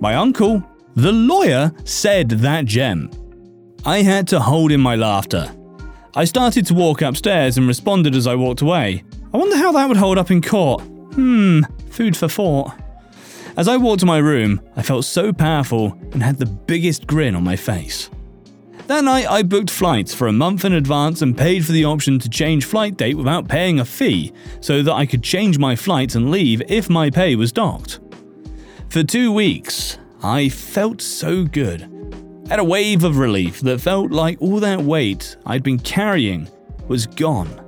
My 0.00 0.16
uncle, 0.16 0.62
the 0.96 1.10
lawyer, 1.10 1.72
said 1.84 2.28
that 2.28 2.66
gem. 2.66 3.10
I 3.86 4.02
had 4.02 4.28
to 4.28 4.38
hold 4.38 4.70
in 4.70 4.82
my 4.82 4.96
laughter. 4.96 5.50
I 6.14 6.26
started 6.26 6.66
to 6.66 6.74
walk 6.74 7.00
upstairs 7.00 7.56
and 7.56 7.66
responded 7.66 8.14
as 8.14 8.26
I 8.26 8.34
walked 8.34 8.60
away. 8.60 9.02
I 9.32 9.38
wonder 9.38 9.56
how 9.56 9.72
that 9.72 9.88
would 9.88 9.96
hold 9.96 10.18
up 10.18 10.30
in 10.30 10.42
court. 10.42 10.82
Hmm, 11.14 11.62
food 11.88 12.14
for 12.14 12.28
thought. 12.28 12.74
As 13.56 13.66
I 13.66 13.78
walked 13.78 14.00
to 14.00 14.06
my 14.06 14.18
room, 14.18 14.60
I 14.76 14.82
felt 14.82 15.06
so 15.06 15.32
powerful 15.32 15.98
and 16.12 16.22
had 16.22 16.36
the 16.36 16.44
biggest 16.44 17.06
grin 17.06 17.34
on 17.34 17.44
my 17.44 17.56
face. 17.56 18.10
That 18.90 19.04
night, 19.04 19.30
I 19.30 19.44
booked 19.44 19.70
flights 19.70 20.12
for 20.12 20.26
a 20.26 20.32
month 20.32 20.64
in 20.64 20.72
advance 20.72 21.22
and 21.22 21.38
paid 21.38 21.64
for 21.64 21.70
the 21.70 21.84
option 21.84 22.18
to 22.18 22.28
change 22.28 22.64
flight 22.64 22.96
date 22.96 23.16
without 23.16 23.46
paying 23.46 23.78
a 23.78 23.84
fee 23.84 24.32
so 24.60 24.82
that 24.82 24.92
I 24.92 25.06
could 25.06 25.22
change 25.22 25.60
my 25.60 25.76
flights 25.76 26.16
and 26.16 26.32
leave 26.32 26.60
if 26.66 26.90
my 26.90 27.08
pay 27.08 27.36
was 27.36 27.52
docked. 27.52 28.00
For 28.88 29.04
two 29.04 29.30
weeks, 29.30 29.96
I 30.24 30.48
felt 30.48 31.00
so 31.00 31.44
good. 31.44 31.82
Had 32.48 32.58
a 32.58 32.64
wave 32.64 33.04
of 33.04 33.18
relief 33.18 33.60
that 33.60 33.80
felt 33.80 34.10
like 34.10 34.42
all 34.42 34.58
that 34.58 34.82
weight 34.82 35.36
I'd 35.46 35.62
been 35.62 35.78
carrying 35.78 36.48
was 36.88 37.06
gone. 37.06 37.64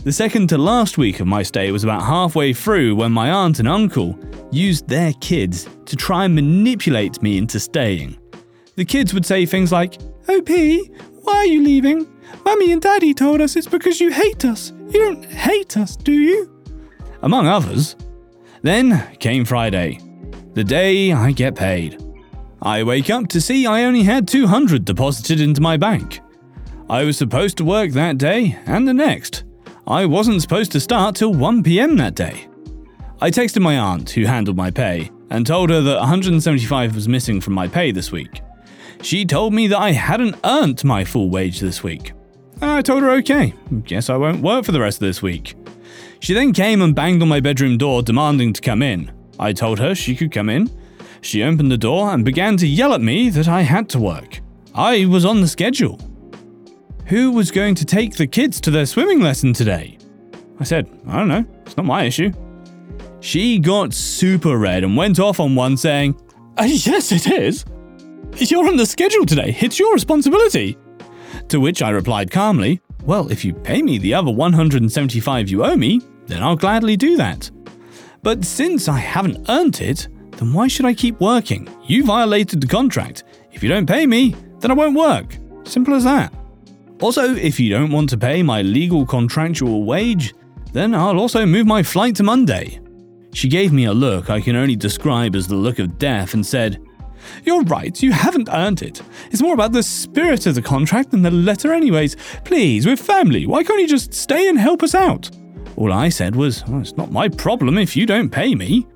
The 0.00 0.12
second 0.12 0.48
to 0.50 0.58
last 0.58 0.98
week 0.98 1.20
of 1.20 1.26
my 1.26 1.42
stay 1.42 1.72
was 1.72 1.84
about 1.84 2.02
halfway 2.02 2.52
through 2.52 2.96
when 2.96 3.12
my 3.12 3.30
aunt 3.30 3.60
and 3.60 3.68
uncle 3.68 4.18
used 4.52 4.88
their 4.88 5.14
kids 5.22 5.66
to 5.86 5.96
try 5.96 6.26
and 6.26 6.34
manipulate 6.34 7.22
me 7.22 7.38
into 7.38 7.58
staying. 7.58 8.18
The 8.76 8.84
kids 8.84 9.14
would 9.14 9.24
say 9.24 9.46
things 9.46 9.72
like, 9.72 9.94
OP, 10.28 10.48
why 10.48 11.36
are 11.36 11.46
you 11.46 11.62
leaving? 11.62 12.06
Mummy 12.44 12.72
and 12.72 12.80
Daddy 12.80 13.14
told 13.14 13.40
us 13.40 13.56
it's 13.56 13.66
because 13.66 14.00
you 14.00 14.10
hate 14.10 14.44
us. 14.44 14.72
You 14.90 15.00
don't 15.00 15.24
hate 15.24 15.76
us, 15.76 15.96
do 15.96 16.12
you? 16.12 16.50
Among 17.22 17.46
others. 17.46 17.96
Then 18.62 19.16
came 19.18 19.44
Friday, 19.44 20.00
the 20.54 20.64
day 20.64 21.12
I 21.12 21.32
get 21.32 21.54
paid. 21.54 22.02
I 22.62 22.82
wake 22.82 23.10
up 23.10 23.28
to 23.28 23.40
see 23.40 23.66
I 23.66 23.84
only 23.84 24.02
had 24.02 24.26
200 24.26 24.84
deposited 24.84 25.40
into 25.40 25.60
my 25.60 25.76
bank. 25.76 26.20
I 26.88 27.04
was 27.04 27.18
supposed 27.18 27.58
to 27.58 27.64
work 27.64 27.90
that 27.92 28.18
day 28.18 28.58
and 28.66 28.88
the 28.88 28.94
next. 28.94 29.44
I 29.86 30.06
wasn't 30.06 30.40
supposed 30.40 30.72
to 30.72 30.80
start 30.80 31.16
till 31.16 31.34
1 31.34 31.62
pm 31.62 31.96
that 31.96 32.14
day. 32.14 32.48
I 33.20 33.30
texted 33.30 33.60
my 33.60 33.78
aunt, 33.78 34.10
who 34.10 34.24
handled 34.24 34.56
my 34.56 34.70
pay, 34.70 35.10
and 35.30 35.46
told 35.46 35.70
her 35.70 35.80
that 35.82 35.98
175 35.98 36.94
was 36.94 37.08
missing 37.08 37.40
from 37.40 37.54
my 37.54 37.68
pay 37.68 37.92
this 37.92 38.10
week. 38.10 38.40
She 39.02 39.24
told 39.24 39.52
me 39.52 39.66
that 39.68 39.78
I 39.78 39.92
hadn't 39.92 40.36
earned 40.44 40.82
my 40.84 41.04
full 41.04 41.30
wage 41.30 41.60
this 41.60 41.82
week. 41.82 42.12
I 42.60 42.82
told 42.82 43.02
her 43.02 43.10
okay, 43.10 43.54
guess 43.84 44.08
I 44.08 44.16
won't 44.16 44.42
work 44.42 44.64
for 44.64 44.72
the 44.72 44.80
rest 44.80 44.98
of 44.98 45.06
this 45.06 45.22
week. 45.22 45.54
She 46.20 46.32
then 46.32 46.52
came 46.52 46.80
and 46.80 46.94
banged 46.94 47.20
on 47.22 47.28
my 47.28 47.40
bedroom 47.40 47.76
door 47.76 48.02
demanding 48.02 48.52
to 48.54 48.60
come 48.60 48.82
in. 48.82 49.12
I 49.38 49.52
told 49.52 49.78
her 49.78 49.94
she 49.94 50.16
could 50.16 50.32
come 50.32 50.48
in. 50.48 50.70
She 51.20 51.42
opened 51.42 51.70
the 51.70 51.78
door 51.78 52.10
and 52.10 52.24
began 52.24 52.56
to 52.58 52.66
yell 52.66 52.94
at 52.94 53.00
me 53.00 53.28
that 53.30 53.48
I 53.48 53.62
had 53.62 53.88
to 53.90 53.98
work. 53.98 54.40
I 54.74 55.06
was 55.06 55.24
on 55.24 55.40
the 55.40 55.48
schedule. 55.48 56.00
Who 57.06 57.32
was 57.32 57.50
going 57.50 57.74
to 57.76 57.84
take 57.84 58.16
the 58.16 58.26
kids 58.26 58.60
to 58.62 58.70
their 58.70 58.86
swimming 58.86 59.20
lesson 59.20 59.52
today? 59.52 59.98
I 60.58 60.64
said, 60.64 60.88
I 61.06 61.18
don't 61.18 61.28
know, 61.28 61.44
it's 61.66 61.76
not 61.76 61.86
my 61.86 62.04
issue. 62.04 62.32
She 63.20 63.58
got 63.58 63.92
super 63.92 64.56
red 64.58 64.84
and 64.84 64.96
went 64.96 65.18
off 65.18 65.40
on 65.40 65.54
one 65.54 65.76
saying, 65.76 66.14
uh, 66.58 66.64
Yes, 66.64 67.10
it 67.12 67.26
is. 67.26 67.64
You're 68.36 68.66
on 68.66 68.76
the 68.76 68.84
schedule 68.84 69.24
today, 69.24 69.56
it's 69.60 69.78
your 69.78 69.92
responsibility. 69.92 70.76
To 71.48 71.60
which 71.60 71.82
I 71.82 71.90
replied 71.90 72.30
calmly, 72.30 72.80
Well, 73.04 73.30
if 73.30 73.44
you 73.44 73.54
pay 73.54 73.80
me 73.80 73.96
the 73.98 74.12
other 74.14 74.30
175 74.30 75.48
you 75.48 75.64
owe 75.64 75.76
me, 75.76 76.00
then 76.26 76.42
I'll 76.42 76.56
gladly 76.56 76.96
do 76.96 77.16
that. 77.16 77.50
But 78.22 78.44
since 78.44 78.88
I 78.88 78.98
haven't 78.98 79.48
earned 79.48 79.80
it, 79.80 80.08
then 80.32 80.52
why 80.52 80.66
should 80.66 80.84
I 80.84 80.94
keep 80.94 81.20
working? 81.20 81.68
You 81.84 82.04
violated 82.04 82.60
the 82.60 82.66
contract. 82.66 83.22
If 83.52 83.62
you 83.62 83.68
don't 83.68 83.86
pay 83.86 84.06
me, 84.06 84.34
then 84.58 84.70
I 84.70 84.74
won't 84.74 84.96
work. 84.96 85.36
Simple 85.64 85.94
as 85.94 86.04
that. 86.04 86.34
Also, 87.00 87.34
if 87.34 87.60
you 87.60 87.70
don't 87.70 87.92
want 87.92 88.10
to 88.10 88.18
pay 88.18 88.42
my 88.42 88.62
legal 88.62 89.06
contractual 89.06 89.84
wage, 89.84 90.34
then 90.72 90.94
I'll 90.94 91.20
also 91.20 91.46
move 91.46 91.66
my 91.66 91.82
flight 91.82 92.16
to 92.16 92.22
Monday. 92.24 92.80
She 93.32 93.48
gave 93.48 93.72
me 93.72 93.84
a 93.84 93.92
look 93.92 94.28
I 94.28 94.40
can 94.40 94.56
only 94.56 94.76
describe 94.76 95.36
as 95.36 95.46
the 95.46 95.54
look 95.54 95.78
of 95.78 95.98
death 95.98 96.34
and 96.34 96.44
said, 96.44 96.80
You're 97.44 97.62
right, 97.64 98.02
you 98.02 98.12
haven't 98.12 98.48
earned 98.52 98.82
it. 98.82 99.02
It's 99.30 99.42
more 99.42 99.54
about 99.54 99.72
the 99.72 99.82
spirit 99.82 100.46
of 100.46 100.54
the 100.54 100.62
contract 100.62 101.10
than 101.10 101.22
the 101.22 101.30
letter, 101.30 101.72
anyways. 101.72 102.16
Please, 102.44 102.86
we're 102.86 102.96
family. 102.96 103.46
Why 103.46 103.62
can't 103.62 103.80
you 103.80 103.88
just 103.88 104.14
stay 104.14 104.48
and 104.48 104.58
help 104.58 104.82
us 104.82 104.94
out? 104.94 105.30
All 105.76 105.92
I 105.92 106.08
said 106.08 106.36
was, 106.36 106.64
well, 106.66 106.80
It's 106.80 106.96
not 106.96 107.10
my 107.10 107.28
problem 107.28 107.78
if 107.78 107.96
you 107.96 108.06
don't 108.06 108.30
pay 108.30 108.54
me. 108.54 108.86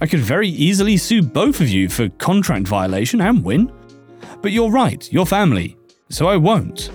I 0.00 0.06
could 0.06 0.20
very 0.20 0.48
easily 0.48 0.96
sue 0.96 1.22
both 1.22 1.60
of 1.60 1.68
you 1.68 1.88
for 1.88 2.08
contract 2.08 2.66
violation 2.66 3.20
and 3.20 3.44
win. 3.44 3.72
But 4.40 4.52
you're 4.52 4.70
right, 4.70 5.10
you're 5.12 5.26
family, 5.26 5.76
so 6.08 6.26
I 6.28 6.36
won't. 6.36 6.90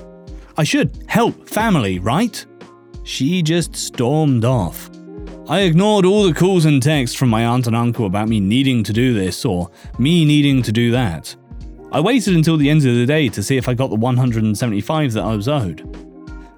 I 0.57 0.63
should 0.63 1.03
help 1.07 1.47
family, 1.47 1.99
right? 1.99 2.43
She 3.03 3.43
just 3.43 3.75
stormed 3.75 4.45
off. 4.45 4.89
I 5.47 5.61
ignored 5.61 6.05
all 6.05 6.23
the 6.23 6.33
calls 6.33 6.65
and 6.65 6.81
texts 6.81 7.15
from 7.15 7.29
my 7.29 7.45
aunt 7.45 7.67
and 7.67 7.75
uncle 7.75 8.07
about 8.07 8.27
me 8.27 8.39
needing 8.39 8.83
to 8.83 8.91
do 8.91 9.13
this 9.13 9.45
or 9.45 9.69
me 9.99 10.25
needing 10.25 10.63
to 10.63 10.71
do 10.71 10.89
that. 10.89 11.35
I 11.91 11.99
waited 11.99 12.35
until 12.35 12.57
the 12.57 12.67
end 12.67 12.83
of 12.83 12.95
the 12.95 13.05
day 13.05 13.29
to 13.29 13.43
see 13.43 13.55
if 13.55 13.69
I 13.69 13.75
got 13.75 13.91
the 13.91 13.95
175 13.95 15.13
that 15.13 15.23
I 15.23 15.35
was 15.35 15.47
owed. 15.47 15.87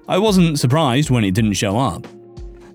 I 0.08 0.16
wasn't 0.16 0.58
surprised 0.58 1.10
when 1.10 1.22
it 1.22 1.34
didn't 1.34 1.52
show 1.52 1.78
up. 1.78 2.06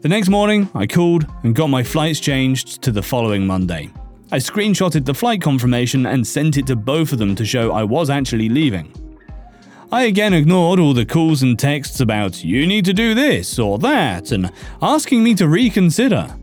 The 0.02 0.08
next 0.10 0.30
morning, 0.30 0.70
I 0.76 0.86
called 0.86 1.26
and 1.42 1.56
got 1.56 1.72
my 1.72 1.82
flights 1.82 2.20
changed 2.20 2.84
to 2.84 2.92
the 2.92 3.02
following 3.02 3.48
Monday. 3.48 3.90
I 4.32 4.38
screenshotted 4.38 5.06
the 5.06 5.16
flight 5.16 5.42
confirmation 5.42 6.06
and 6.06 6.28
sent 6.28 6.58
it 6.58 6.68
to 6.68 6.76
both 6.76 7.12
of 7.12 7.18
them 7.18 7.36
to 7.38 7.46
show 7.46 7.72
I 7.72 7.84
was 7.84 8.12
actually 8.12 8.50
leaving. 8.50 8.94
I 9.94 10.06
again 10.06 10.34
ignored 10.34 10.80
all 10.80 10.96
the 10.96 11.06
calls 11.06 11.44
and 11.44 11.58
texts 11.58 12.00
about 12.00 12.44
you 12.44 12.66
need 12.66 12.84
to 12.86 12.94
do 12.94 13.14
this 13.14 13.60
or 13.60 13.78
that 13.78 14.32
and 14.32 14.52
asking 14.82 15.24
me 15.24 15.36
to 15.36 15.48
reconsider. 15.48 16.36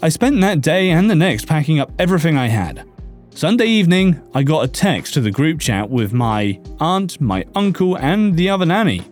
I 0.00 0.08
spent 0.08 0.40
that 0.40 0.62
day 0.62 0.88
and 0.88 1.10
the 1.10 1.14
next 1.14 1.46
packing 1.46 1.78
up 1.78 1.92
everything 1.98 2.38
I 2.38 2.48
had. 2.48 2.88
Sunday 3.28 3.66
evening, 3.66 4.18
I 4.32 4.42
got 4.42 4.64
a 4.64 4.68
text 4.68 5.12
to 5.12 5.20
the 5.20 5.30
group 5.30 5.60
chat 5.60 5.90
with 5.90 6.14
my 6.14 6.58
aunt, 6.80 7.20
my 7.20 7.44
uncle, 7.54 7.98
and 7.98 8.34
the 8.34 8.48
other 8.48 8.64
nanny. 8.64 9.02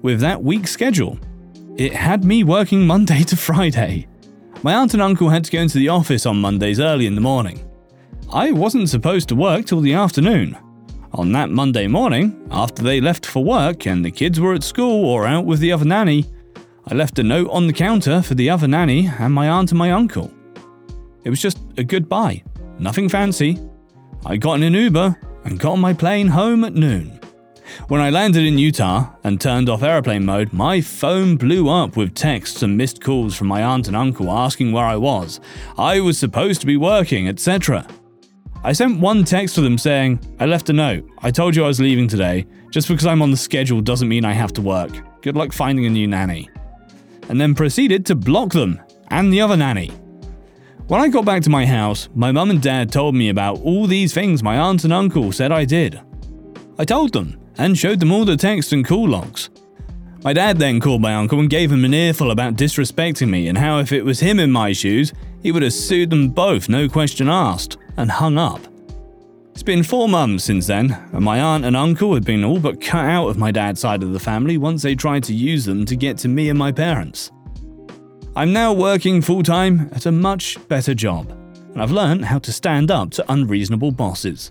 With 0.00 0.20
that 0.20 0.42
week's 0.42 0.70
schedule, 0.70 1.18
it 1.76 1.92
had 1.92 2.24
me 2.24 2.42
working 2.42 2.86
Monday 2.86 3.22
to 3.24 3.36
Friday. 3.36 4.08
My 4.62 4.72
aunt 4.72 4.94
and 4.94 5.02
uncle 5.02 5.28
had 5.28 5.44
to 5.44 5.50
go 5.50 5.60
into 5.60 5.76
the 5.76 5.90
office 5.90 6.24
on 6.24 6.40
Mondays 6.40 6.80
early 6.80 7.04
in 7.04 7.16
the 7.16 7.20
morning. 7.20 7.68
I 8.32 8.52
wasn't 8.52 8.88
supposed 8.88 9.28
to 9.28 9.36
work 9.36 9.66
till 9.66 9.82
the 9.82 9.92
afternoon. 9.92 10.56
On 11.12 11.32
that 11.32 11.50
Monday 11.50 11.88
morning, 11.88 12.46
after 12.52 12.84
they 12.84 13.00
left 13.00 13.26
for 13.26 13.42
work 13.42 13.84
and 13.84 14.04
the 14.04 14.12
kids 14.12 14.38
were 14.38 14.54
at 14.54 14.62
school 14.62 15.04
or 15.04 15.26
out 15.26 15.44
with 15.44 15.58
the 15.58 15.72
other 15.72 15.84
nanny, 15.84 16.24
I 16.86 16.94
left 16.94 17.18
a 17.18 17.24
note 17.24 17.50
on 17.50 17.66
the 17.66 17.72
counter 17.72 18.22
for 18.22 18.34
the 18.34 18.48
other 18.48 18.68
nanny 18.68 19.08
and 19.18 19.34
my 19.34 19.48
aunt 19.48 19.72
and 19.72 19.78
my 19.78 19.90
uncle. 19.90 20.32
It 21.24 21.30
was 21.30 21.42
just 21.42 21.58
a 21.76 21.82
goodbye, 21.82 22.44
nothing 22.78 23.08
fancy. 23.08 23.58
I 24.24 24.36
got 24.36 24.54
in 24.54 24.62
an 24.62 24.74
Uber 24.74 25.18
and 25.44 25.58
got 25.58 25.72
on 25.72 25.80
my 25.80 25.92
plane 25.92 26.28
home 26.28 26.62
at 26.62 26.74
noon. 26.74 27.18
When 27.88 28.00
I 28.00 28.10
landed 28.10 28.44
in 28.44 28.58
Utah 28.58 29.10
and 29.24 29.40
turned 29.40 29.68
off 29.68 29.82
airplane 29.82 30.24
mode, 30.24 30.52
my 30.52 30.80
phone 30.80 31.36
blew 31.36 31.68
up 31.68 31.96
with 31.96 32.14
texts 32.14 32.62
and 32.62 32.76
missed 32.76 33.02
calls 33.02 33.34
from 33.34 33.48
my 33.48 33.62
aunt 33.64 33.88
and 33.88 33.96
uncle 33.96 34.30
asking 34.30 34.70
where 34.70 34.84
I 34.84 34.96
was. 34.96 35.40
I 35.76 36.00
was 36.00 36.18
supposed 36.18 36.60
to 36.60 36.66
be 36.66 36.76
working, 36.76 37.28
etc. 37.28 37.86
I 38.62 38.72
sent 38.72 39.00
one 39.00 39.24
text 39.24 39.54
to 39.54 39.62
them 39.62 39.78
saying, 39.78 40.20
I 40.38 40.44
left 40.44 40.68
a 40.68 40.74
note. 40.74 41.08
I 41.22 41.30
told 41.30 41.56
you 41.56 41.64
I 41.64 41.68
was 41.68 41.80
leaving 41.80 42.06
today. 42.06 42.46
Just 42.70 42.88
because 42.88 43.06
I'm 43.06 43.22
on 43.22 43.30
the 43.30 43.36
schedule 43.36 43.80
doesn't 43.80 44.08
mean 44.08 44.24
I 44.24 44.32
have 44.32 44.52
to 44.54 44.60
work. 44.60 44.90
Good 45.22 45.34
luck 45.34 45.52
finding 45.52 45.86
a 45.86 45.90
new 45.90 46.06
nanny. 46.06 46.50
And 47.30 47.40
then 47.40 47.54
proceeded 47.54 48.04
to 48.06 48.14
block 48.14 48.52
them 48.52 48.78
and 49.08 49.32
the 49.32 49.40
other 49.40 49.56
nanny. 49.56 49.88
When 50.88 51.00
I 51.00 51.08
got 51.08 51.24
back 51.24 51.42
to 51.44 51.50
my 51.50 51.64
house, 51.64 52.10
my 52.14 52.32
mum 52.32 52.50
and 52.50 52.60
dad 52.60 52.92
told 52.92 53.14
me 53.14 53.30
about 53.30 53.60
all 53.60 53.86
these 53.86 54.12
things 54.12 54.42
my 54.42 54.58
aunt 54.58 54.84
and 54.84 54.92
uncle 54.92 55.32
said 55.32 55.52
I 55.52 55.64
did. 55.64 55.98
I 56.78 56.84
told 56.84 57.14
them 57.14 57.40
and 57.56 57.78
showed 57.78 58.00
them 58.00 58.12
all 58.12 58.26
the 58.26 58.36
text 58.36 58.72
and 58.74 58.86
call 58.86 59.08
logs. 59.08 59.48
My 60.22 60.34
dad 60.34 60.58
then 60.58 60.80
called 60.80 61.00
my 61.00 61.14
uncle 61.14 61.40
and 61.40 61.48
gave 61.48 61.72
him 61.72 61.84
an 61.86 61.94
earful 61.94 62.30
about 62.30 62.56
disrespecting 62.56 63.30
me 63.30 63.48
and 63.48 63.56
how 63.56 63.78
if 63.78 63.90
it 63.90 64.04
was 64.04 64.20
him 64.20 64.38
in 64.38 64.52
my 64.52 64.72
shoes, 64.72 65.14
he 65.42 65.50
would 65.50 65.62
have 65.62 65.72
sued 65.72 66.10
them 66.10 66.28
both, 66.28 66.68
no 66.68 66.90
question 66.90 67.28
asked, 67.28 67.78
and 68.00 68.10
hung 68.10 68.38
up. 68.38 68.60
It's 69.52 69.62
been 69.62 69.82
four 69.82 70.08
months 70.08 70.44
since 70.44 70.66
then, 70.66 70.92
and 71.12 71.24
my 71.24 71.40
aunt 71.40 71.64
and 71.64 71.76
uncle 71.76 72.14
have 72.14 72.24
been 72.24 72.44
all 72.44 72.58
but 72.58 72.80
cut 72.80 73.04
out 73.04 73.28
of 73.28 73.36
my 73.36 73.50
dad's 73.50 73.80
side 73.80 74.02
of 74.02 74.12
the 74.12 74.18
family 74.18 74.56
once 74.56 74.82
they 74.82 74.94
tried 74.94 75.22
to 75.24 75.34
use 75.34 75.66
them 75.66 75.84
to 75.84 75.96
get 75.96 76.16
to 76.18 76.28
me 76.28 76.48
and 76.48 76.58
my 76.58 76.72
parents. 76.72 77.30
I'm 78.34 78.52
now 78.52 78.72
working 78.72 79.20
full 79.20 79.42
time 79.42 79.90
at 79.92 80.06
a 80.06 80.12
much 80.12 80.56
better 80.68 80.94
job, 80.94 81.30
and 81.72 81.82
I've 81.82 81.90
learned 81.90 82.24
how 82.24 82.38
to 82.38 82.52
stand 82.52 82.90
up 82.90 83.10
to 83.12 83.32
unreasonable 83.32 83.90
bosses. 83.92 84.50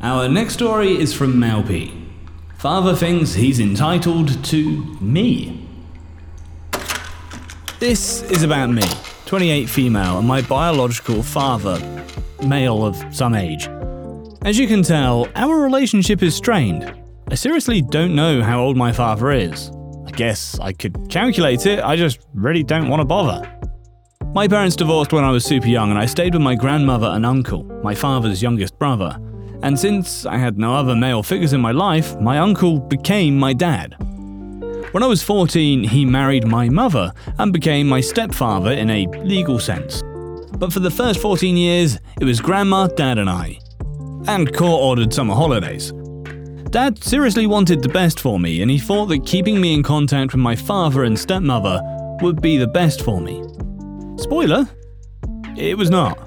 Our 0.00 0.28
next 0.28 0.54
story 0.54 0.98
is 0.98 1.14
from 1.14 1.34
Malpy. 1.34 2.00
Father 2.58 2.94
thinks 2.94 3.34
he's 3.34 3.60
entitled 3.60 4.44
to 4.44 4.84
me. 5.00 5.68
This 7.78 8.22
is 8.30 8.42
about 8.42 8.70
me, 8.70 8.82
28 9.26 9.68
female, 9.68 10.18
and 10.18 10.28
my 10.28 10.42
biological 10.42 11.22
father, 11.22 11.78
male 12.42 12.84
of 12.84 12.96
some 13.14 13.34
age. 13.34 13.68
As 14.42 14.58
you 14.58 14.66
can 14.66 14.82
tell, 14.82 15.28
our 15.34 15.58
relationship 15.60 16.22
is 16.22 16.34
strained. 16.34 16.92
I 17.30 17.34
seriously 17.34 17.82
don't 17.82 18.14
know 18.14 18.42
how 18.42 18.60
old 18.60 18.76
my 18.76 18.92
father 18.92 19.30
is. 19.30 19.70
I 20.06 20.10
guess 20.10 20.58
I 20.58 20.72
could 20.72 21.08
calculate 21.08 21.66
it, 21.66 21.82
I 21.82 21.96
just 21.96 22.26
really 22.34 22.62
don't 22.62 22.88
want 22.88 23.00
to 23.00 23.06
bother. 23.06 23.50
My 24.34 24.48
parents 24.48 24.76
divorced 24.76 25.12
when 25.12 25.24
I 25.24 25.30
was 25.30 25.44
super 25.44 25.68
young, 25.68 25.90
and 25.90 25.98
I 25.98 26.06
stayed 26.06 26.34
with 26.34 26.42
my 26.42 26.54
grandmother 26.54 27.06
and 27.06 27.24
uncle, 27.24 27.64
my 27.82 27.94
father's 27.94 28.42
youngest 28.42 28.78
brother. 28.78 29.18
And 29.64 29.80
since 29.80 30.26
I 30.26 30.36
had 30.36 30.58
no 30.58 30.74
other 30.74 30.94
male 30.94 31.22
figures 31.22 31.54
in 31.54 31.60
my 31.62 31.72
life, 31.72 32.14
my 32.20 32.38
uncle 32.38 32.78
became 32.78 33.38
my 33.38 33.54
dad. 33.54 33.96
When 34.92 35.02
I 35.02 35.06
was 35.06 35.22
14, 35.22 35.84
he 35.84 36.04
married 36.04 36.46
my 36.46 36.68
mother 36.68 37.14
and 37.38 37.50
became 37.50 37.88
my 37.88 38.02
stepfather 38.02 38.72
in 38.72 38.90
a 38.90 39.06
legal 39.24 39.58
sense. 39.58 40.02
But 40.58 40.70
for 40.70 40.80
the 40.80 40.90
first 40.90 41.18
14 41.18 41.56
years, 41.56 41.98
it 42.20 42.24
was 42.24 42.42
grandma, 42.42 42.88
dad, 42.88 43.16
and 43.16 43.30
I. 43.30 43.58
And 44.26 44.54
court 44.54 44.82
ordered 44.82 45.14
summer 45.14 45.34
holidays. 45.34 45.94
Dad 46.68 47.02
seriously 47.02 47.46
wanted 47.46 47.80
the 47.80 47.88
best 47.88 48.20
for 48.20 48.38
me, 48.38 48.60
and 48.60 48.70
he 48.70 48.78
thought 48.78 49.06
that 49.06 49.24
keeping 49.24 49.58
me 49.58 49.72
in 49.72 49.82
contact 49.82 50.32
with 50.32 50.42
my 50.42 50.54
father 50.54 51.04
and 51.04 51.18
stepmother 51.18 51.80
would 52.20 52.42
be 52.42 52.58
the 52.58 52.66
best 52.66 53.00
for 53.00 53.18
me. 53.18 53.42
Spoiler, 54.18 54.68
it 55.56 55.78
was 55.78 55.88
not. 55.88 56.18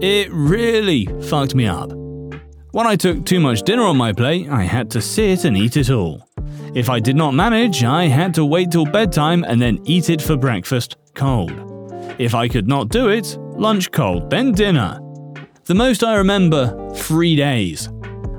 It 0.00 0.30
really 0.30 1.06
fucked 1.22 1.56
me 1.56 1.66
up. 1.66 1.90
When 2.72 2.86
I 2.86 2.96
took 2.96 3.26
too 3.26 3.38
much 3.38 3.64
dinner 3.64 3.82
on 3.82 3.98
my 3.98 4.14
plate, 4.14 4.48
I 4.48 4.62
had 4.62 4.90
to 4.92 5.02
sit 5.02 5.44
and 5.44 5.58
eat 5.58 5.76
it 5.76 5.90
all. 5.90 6.26
If 6.74 6.88
I 6.88 7.00
did 7.00 7.16
not 7.16 7.34
manage, 7.34 7.84
I 7.84 8.06
had 8.06 8.32
to 8.32 8.46
wait 8.46 8.70
till 8.70 8.86
bedtime 8.86 9.44
and 9.44 9.60
then 9.60 9.78
eat 9.84 10.08
it 10.08 10.22
for 10.22 10.38
breakfast 10.38 10.96
cold. 11.14 11.52
If 12.18 12.34
I 12.34 12.48
could 12.48 12.66
not 12.66 12.88
do 12.88 13.10
it, 13.10 13.36
lunch 13.38 13.90
cold, 13.90 14.30
then 14.30 14.52
dinner. 14.52 14.98
The 15.66 15.74
most 15.74 16.02
I 16.02 16.16
remember, 16.16 16.94
three 16.94 17.36
days. 17.36 17.90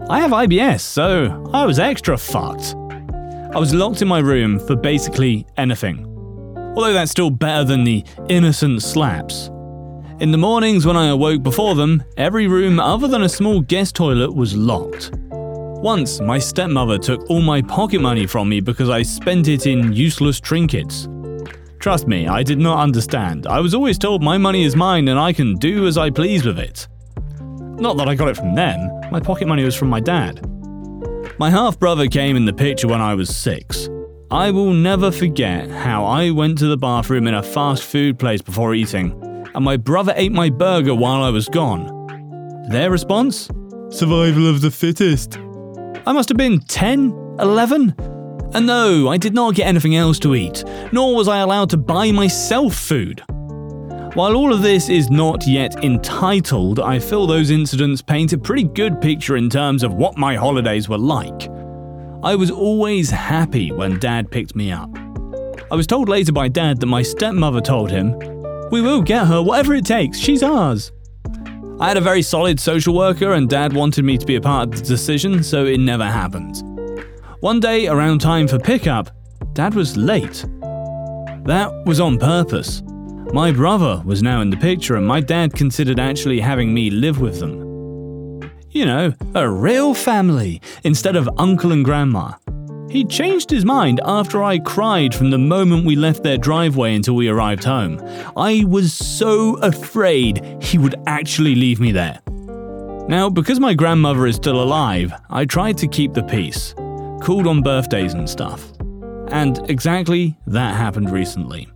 I 0.09 0.19
have 0.21 0.31
IBS, 0.31 0.81
so 0.81 1.47
I 1.53 1.67
was 1.67 1.77
extra 1.77 2.17
fucked. 2.17 2.73
I 3.53 3.59
was 3.59 3.71
locked 3.71 4.01
in 4.01 4.07
my 4.07 4.17
room 4.17 4.57
for 4.65 4.75
basically 4.75 5.45
anything. 5.57 6.07
Although 6.75 6.93
that's 6.93 7.11
still 7.11 7.29
better 7.29 7.65
than 7.65 7.83
the 7.83 8.03
innocent 8.29 8.81
slaps. 8.81 9.51
In 10.23 10.31
the 10.31 10.37
mornings 10.37 10.85
when 10.85 10.95
I 10.95 11.07
awoke 11.07 11.43
before 11.43 11.75
them, 11.75 12.01
every 12.15 12.47
room 12.47 12.79
other 12.79 13.09
than 13.09 13.23
a 13.23 13.27
small 13.27 13.59
guest 13.59 13.93
toilet 13.93 14.33
was 14.33 14.55
locked. 14.55 15.11
Once, 15.29 16.21
my 16.21 16.39
stepmother 16.39 16.97
took 16.97 17.29
all 17.29 17.41
my 17.41 17.61
pocket 17.61 17.99
money 17.99 18.25
from 18.25 18.47
me 18.47 18.61
because 18.61 18.89
I 18.89 19.01
spent 19.01 19.49
it 19.49 19.67
in 19.67 19.91
useless 19.91 20.39
trinkets. 20.39 21.09
Trust 21.77 22.07
me, 22.07 22.25
I 22.25 22.41
did 22.41 22.57
not 22.57 22.79
understand. 22.79 23.47
I 23.47 23.59
was 23.59 23.73
always 23.73 23.97
told 23.97 24.23
my 24.23 24.37
money 24.37 24.63
is 24.63 24.77
mine 24.77 25.09
and 25.09 25.19
I 25.19 25.33
can 25.33 25.55
do 25.55 25.87
as 25.87 25.97
I 25.97 26.09
please 26.09 26.45
with 26.45 26.57
it. 26.57 26.87
Not 27.59 27.97
that 27.97 28.07
I 28.07 28.15
got 28.15 28.29
it 28.29 28.37
from 28.37 28.55
them, 28.55 28.79
my 29.11 29.19
pocket 29.19 29.49
money 29.49 29.65
was 29.65 29.75
from 29.75 29.89
my 29.89 29.99
dad. 29.99 30.39
My 31.37 31.49
half 31.49 31.77
brother 31.77 32.07
came 32.07 32.37
in 32.37 32.45
the 32.45 32.53
picture 32.53 32.87
when 32.87 33.01
I 33.01 33.13
was 33.13 33.35
six. 33.35 33.89
I 34.31 34.51
will 34.51 34.71
never 34.71 35.11
forget 35.11 35.69
how 35.69 36.05
I 36.05 36.31
went 36.31 36.59
to 36.59 36.67
the 36.67 36.77
bathroom 36.77 37.27
in 37.27 37.33
a 37.33 37.43
fast 37.43 37.83
food 37.83 38.17
place 38.17 38.41
before 38.41 38.73
eating, 38.73 39.19
and 39.55 39.63
my 39.63 39.77
brother 39.77 40.13
ate 40.15 40.31
my 40.31 40.49
burger 40.49 40.95
while 40.95 41.23
I 41.23 41.29
was 41.29 41.47
gone. 41.49 42.65
Their 42.69 42.91
response? 42.91 43.49
Survival 43.89 44.49
of 44.49 44.61
the 44.61 44.71
fittest. 44.71 45.37
I 46.05 46.11
must 46.11 46.29
have 46.29 46.37
been 46.37 46.59
10, 46.59 47.09
11? 47.39 47.95
And 47.99 48.55
uh, 48.55 48.59
no, 48.59 49.09
I 49.09 49.17
did 49.17 49.33
not 49.33 49.55
get 49.55 49.67
anything 49.67 49.95
else 49.95 50.19
to 50.19 50.35
eat, 50.35 50.63
nor 50.91 51.15
was 51.15 51.27
I 51.27 51.39
allowed 51.39 51.69
to 51.71 51.77
buy 51.77 52.11
myself 52.11 52.75
food. 52.75 53.23
While 54.15 54.35
all 54.35 54.53
of 54.53 54.61
this 54.61 54.89
is 54.89 55.09
not 55.09 55.47
yet 55.47 55.83
entitled, 55.83 56.79
I 56.79 56.99
feel 56.99 57.25
those 57.25 57.49
incidents 57.49 58.01
paint 58.01 58.31
a 58.33 58.37
pretty 58.37 58.63
good 58.63 59.01
picture 59.01 59.37
in 59.37 59.49
terms 59.49 59.81
of 59.81 59.95
what 59.95 60.17
my 60.17 60.35
holidays 60.35 60.87
were 60.87 60.99
like. 60.99 61.49
I 62.21 62.35
was 62.35 62.51
always 62.51 63.09
happy 63.09 63.71
when 63.71 63.99
Dad 63.99 64.29
picked 64.29 64.55
me 64.55 64.71
up. 64.71 64.89
I 65.71 65.75
was 65.75 65.87
told 65.87 66.09
later 66.09 66.31
by 66.31 66.47
Dad 66.47 66.79
that 66.79 66.85
my 66.85 67.01
stepmother 67.01 67.59
told 67.59 67.89
him, 67.89 68.15
We 68.73 68.81
will 68.81 69.03
get 69.03 69.27
her, 69.27 69.39
whatever 69.39 69.75
it 69.75 69.85
takes, 69.85 70.17
she's 70.17 70.41
ours. 70.41 70.91
I 71.79 71.89
had 71.89 71.97
a 71.97 72.01
very 72.01 72.23
solid 72.23 72.59
social 72.59 72.95
worker, 72.95 73.33
and 73.33 73.47
Dad 73.47 73.71
wanted 73.71 74.03
me 74.03 74.17
to 74.17 74.25
be 74.25 74.35
a 74.35 74.41
part 74.41 74.69
of 74.69 74.79
the 74.79 74.83
decision, 74.83 75.43
so 75.43 75.67
it 75.67 75.79
never 75.79 76.05
happened. 76.05 76.63
One 77.41 77.59
day, 77.59 77.85
around 77.85 78.21
time 78.21 78.47
for 78.47 78.57
pickup, 78.57 79.11
Dad 79.53 79.75
was 79.75 79.95
late. 79.95 80.43
That 81.45 81.71
was 81.85 81.99
on 81.99 82.17
purpose. 82.17 82.81
My 83.31 83.51
brother 83.51 84.01
was 84.05 84.23
now 84.23 84.41
in 84.41 84.49
the 84.49 84.57
picture, 84.57 84.95
and 84.95 85.05
my 85.05 85.19
dad 85.19 85.53
considered 85.53 85.99
actually 85.99 86.39
having 86.39 86.73
me 86.73 86.89
live 86.89 87.21
with 87.21 87.39
them. 87.39 88.41
You 88.71 88.87
know, 88.87 89.13
a 89.35 89.47
real 89.47 89.93
family 89.93 90.63
instead 90.83 91.15
of 91.15 91.29
uncle 91.37 91.73
and 91.73 91.85
grandma. 91.85 92.31
He 92.93 93.03
changed 93.03 93.49
his 93.49 93.65
mind 93.65 93.99
after 94.05 94.43
I 94.43 94.59
cried 94.59 95.15
from 95.15 95.31
the 95.31 95.39
moment 95.39 95.83
we 95.83 95.95
left 95.95 96.21
their 96.21 96.37
driveway 96.37 96.93
until 96.93 97.15
we 97.15 97.27
arrived 97.27 97.63
home. 97.63 97.99
I 98.37 98.65
was 98.67 98.93
so 98.93 99.55
afraid 99.63 100.61
he 100.61 100.77
would 100.77 100.93
actually 101.07 101.55
leave 101.55 101.79
me 101.79 101.91
there. 101.91 102.19
Now, 103.07 103.31
because 103.31 103.59
my 103.59 103.73
grandmother 103.73 104.27
is 104.27 104.35
still 104.35 104.61
alive, 104.61 105.11
I 105.31 105.45
tried 105.45 105.75
to 105.79 105.87
keep 105.87 106.13
the 106.13 106.21
peace, 106.21 106.75
called 107.19 107.47
on 107.47 107.63
birthdays 107.63 108.13
and 108.13 108.29
stuff. 108.29 108.71
And 109.29 109.67
exactly 109.71 110.37
that 110.45 110.75
happened 110.75 111.09
recently. 111.09 111.67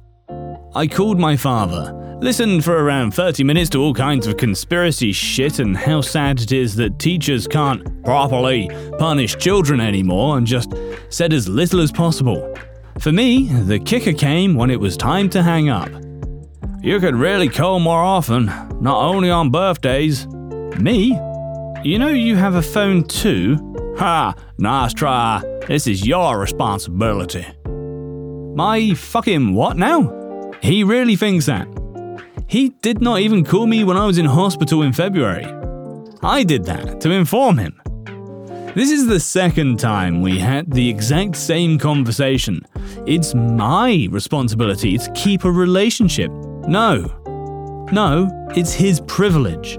I 0.75 0.85
called 0.85 1.17
my 1.17 1.35
father, 1.35 2.06
listened 2.19 2.63
for 2.63 2.83
around 2.83 3.13
30 3.13 3.43
minutes 3.43 3.69
to 3.71 3.81
all 3.81 3.93
kinds 3.93 4.27
of 4.27 4.37
conspiracy 4.37 5.11
shit 5.11 5.59
and 5.59 5.77
how 5.77 6.01
sad 6.01 6.41
it 6.41 6.51
is 6.51 6.75
that 6.75 6.99
teachers 6.99 7.47
can't 7.47 8.03
properly 8.03 8.69
punish 8.97 9.35
children 9.37 9.79
anymore, 9.79 10.37
and 10.37 10.47
just 10.47 10.73
said 11.09 11.33
as 11.33 11.47
little 11.47 11.79
as 11.79 11.91
possible. 11.91 12.55
For 12.99 13.11
me, 13.11 13.47
the 13.47 13.79
kicker 13.79 14.13
came 14.13 14.55
when 14.55 14.71
it 14.71 14.79
was 14.79 14.97
time 14.97 15.29
to 15.29 15.43
hang 15.43 15.69
up. 15.69 15.89
You 16.81 16.99
could 16.99 17.15
really 17.15 17.49
call 17.49 17.79
more 17.79 18.01
often, 18.01 18.45
not 18.81 19.01
only 19.01 19.29
on 19.29 19.51
birthdays. 19.51 20.25
Me? 20.79 21.19
You 21.83 21.99
know 21.99 22.09
you 22.09 22.35
have 22.35 22.55
a 22.55 22.61
phone 22.61 23.03
too? 23.03 23.95
Ha! 23.97 24.33
Nice 24.57 24.93
try. 24.93 25.41
This 25.67 25.85
is 25.85 26.05
your 26.05 26.39
responsibility. 26.39 27.45
My 28.55 28.93
fucking 28.95 29.53
what 29.53 29.77
now? 29.77 30.51
He 30.61 30.83
really 30.83 31.15
thinks 31.15 31.45
that. 31.45 31.67
He 32.47 32.69
did 32.69 33.01
not 33.01 33.19
even 33.19 33.43
call 33.43 33.67
me 33.67 33.83
when 33.83 33.97
I 33.97 34.05
was 34.05 34.17
in 34.17 34.25
hospital 34.25 34.81
in 34.81 34.93
February. 34.93 35.45
I 36.23 36.43
did 36.43 36.63
that 36.65 37.01
to 37.01 37.11
inform 37.11 37.57
him. 37.57 37.81
This 38.73 38.91
is 38.91 39.07
the 39.07 39.19
second 39.19 39.79
time 39.79 40.21
we 40.21 40.39
had 40.39 40.71
the 40.71 40.87
exact 40.87 41.35
same 41.35 41.77
conversation. 41.77 42.61
It's 43.05 43.35
my 43.35 44.07
responsibility 44.11 44.97
to 44.97 45.11
keep 45.11 45.43
a 45.43 45.51
relationship, 45.51 46.31
No. 46.67 47.13
No, 47.91 48.29
it's 48.55 48.73
his 48.73 49.01
privilege. 49.07 49.77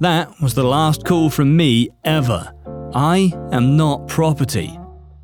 That 0.00 0.28
was 0.40 0.54
the 0.54 0.64
last 0.64 1.04
call 1.04 1.30
from 1.30 1.56
me 1.56 1.88
ever. 2.04 2.52
I 2.94 3.32
am 3.52 3.76
not 3.76 4.06
property. 4.08 4.78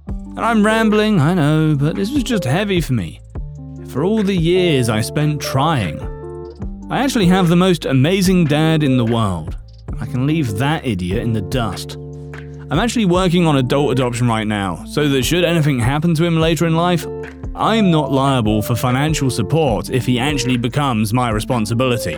And 0.09 0.41
I'm 0.41 0.65
rambling, 0.65 1.21
I 1.21 1.35
know, 1.35 1.77
but 1.77 1.95
this 1.97 2.13
was 2.13 2.25
just 2.25 2.45
heavy 2.45 2.81
for 2.81 2.95
me. 2.95 3.21
For 3.89 4.03
all 4.03 4.23
the 4.23 4.37
years 4.37 4.89
I 4.89 5.01
spent 5.01 5.41
trying. 5.41 5.99
I 6.95 7.03
actually 7.03 7.27
have 7.27 7.49
the 7.49 7.57
most 7.57 7.87
amazing 7.87 8.45
dad 8.45 8.85
in 8.85 8.97
the 8.99 9.05
world. 9.05 9.59
I 9.99 10.07
can 10.07 10.29
leave 10.29 10.59
that 10.59 10.87
idiot 10.87 11.25
in 11.25 11.33
the 11.33 11.41
dust. 11.41 11.97
I'm 11.97 12.79
actually 12.79 13.07
working 13.07 13.49
on 13.49 13.57
adult 13.57 13.91
adoption 13.91 14.29
right 14.29 14.47
now, 14.47 14.85
so 14.85 15.09
that 15.09 15.25
should 15.25 15.43
anything 15.43 15.81
happen 15.81 16.15
to 16.15 16.25
him 16.25 16.39
later 16.39 16.69
in 16.69 16.77
life, 16.77 17.05
I'm 17.57 17.91
not 17.91 18.13
liable 18.13 18.63
for 18.63 18.77
financial 18.77 19.29
support 19.29 19.91
if 19.91 20.07
he 20.07 20.21
actually 20.21 20.57
becomes 20.57 21.13
my 21.13 21.31
responsibility. 21.31 22.17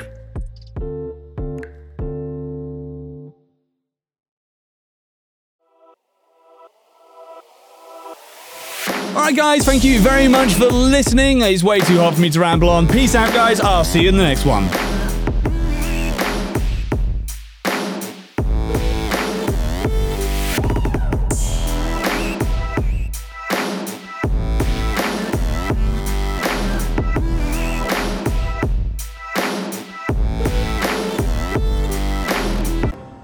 Alright, 9.27 9.37
guys, 9.37 9.65
thank 9.65 9.83
you 9.83 9.99
very 9.99 10.29
much 10.29 10.55
for 10.55 10.67
listening. 10.67 11.41
It's 11.41 11.65
way 11.65 11.81
too 11.81 11.99
hot 11.99 12.15
for 12.15 12.21
me 12.21 12.31
to 12.31 12.39
ramble 12.39 12.71
on. 12.71 12.87
Peace 12.87 13.17
out, 13.17 13.35
guys. 13.35 13.59
I'll 13.59 13.83
see 13.83 14.03
you 14.03 14.09
in 14.09 14.17
the 14.17 14.23
next 14.23 14.45
one. 14.45 14.69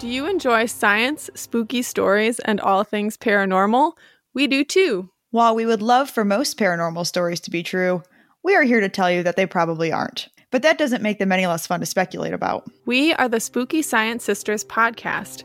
Do 0.00 0.08
you 0.08 0.26
enjoy 0.26 0.66
science, 0.66 1.30
spooky 1.36 1.82
stories, 1.82 2.40
and 2.40 2.60
all 2.60 2.82
things 2.82 3.16
paranormal? 3.16 3.92
We 4.34 4.48
do 4.48 4.64
too. 4.64 5.11
While 5.32 5.54
we 5.54 5.64
would 5.64 5.80
love 5.80 6.10
for 6.10 6.26
most 6.26 6.58
paranormal 6.58 7.06
stories 7.06 7.40
to 7.40 7.50
be 7.50 7.62
true, 7.62 8.02
we 8.42 8.54
are 8.54 8.64
here 8.64 8.80
to 8.80 8.90
tell 8.90 9.10
you 9.10 9.22
that 9.22 9.34
they 9.34 9.46
probably 9.46 9.90
aren't. 9.90 10.28
But 10.50 10.60
that 10.60 10.76
doesn't 10.76 11.02
make 11.02 11.18
them 11.18 11.32
any 11.32 11.46
less 11.46 11.66
fun 11.66 11.80
to 11.80 11.86
speculate 11.86 12.34
about. 12.34 12.70
We 12.84 13.14
are 13.14 13.30
the 13.30 13.40
Spooky 13.40 13.80
Science 13.80 14.24
Sisters 14.24 14.62
podcast. 14.62 15.44